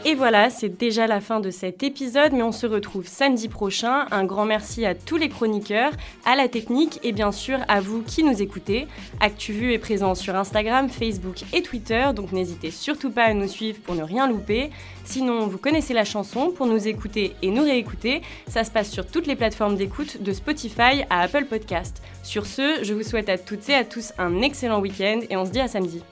Et 0.05 0.15
voilà, 0.15 0.49
c'est 0.49 0.79
déjà 0.79 1.07
la 1.07 1.21
fin 1.21 1.41
de 1.41 1.51
cet 1.51 1.83
épisode, 1.83 2.33
mais 2.33 2.43
on 2.43 2.53
se 2.53 2.67
retrouve 2.67 3.07
samedi 3.07 3.49
prochain. 3.49 4.07
Un 4.11 4.25
grand 4.25 4.47
merci 4.47 4.87
à 4.87 4.95
tous 4.95 5.17
les 5.17 5.29
chroniqueurs, 5.29 5.91
à 6.25 6.35
la 6.35 6.49
technique 6.49 7.01
et 7.03 7.13
bien 7.13 7.33
sûr 7.33 7.59
à 7.69 7.81
vous 7.81 8.03
qui 8.03 8.23
nous 8.23 8.41
écoutez. 8.41 8.87
ActuVu 9.21 9.75
est 9.75 9.79
présent 9.79 10.15
sur 10.15 10.35
Instagram, 10.35 10.89
Facebook 10.89 11.43
et 11.53 11.63
Twitter, 11.63 12.07
donc 12.15 12.33
n'hésitez 12.33 12.71
surtout 12.71 13.11
pas 13.11 13.25
à 13.25 13.35
nous 13.35 13.49
suivre 13.49 13.81
pour 13.81 13.97
ne 13.97 14.03
rien 14.03 14.29
louper. 14.29 14.71
Sinon, 15.05 15.47
vous 15.47 15.59
connaissez 15.59 15.95
la 15.95 16.05
chanson, 16.05 16.53
pour 16.53 16.67
nous 16.67 16.89
écouter 16.89 17.35
et 17.43 17.51
nous 17.51 17.65
réécouter, 17.65 18.23
ça 18.47 18.65
se 18.65 18.71
passe 18.71 18.91
sur 18.91 19.07
toutes 19.07 19.27
les 19.27 19.37
plateformes 19.37 19.77
d'écoute 19.77 20.23
de 20.23 20.33
Spotify 20.33 21.05
à 21.11 21.23
Apple 21.23 21.45
Podcast. 21.45 22.03
Sur 22.23 22.47
ce, 22.47 22.83
je 22.83 22.95
vous 22.95 23.03
souhaite 23.03 23.29
à 23.29 23.37
toutes 23.37 23.69
et 23.69 23.75
à 23.75 23.85
tous 23.85 24.13
un 24.17 24.41
excellent 24.43 24.81
week-end 24.81 25.21
et 25.29 25.37
on 25.37 25.45
se 25.45 25.51
dit 25.51 25.61
à 25.61 25.69
samedi. 25.69 26.03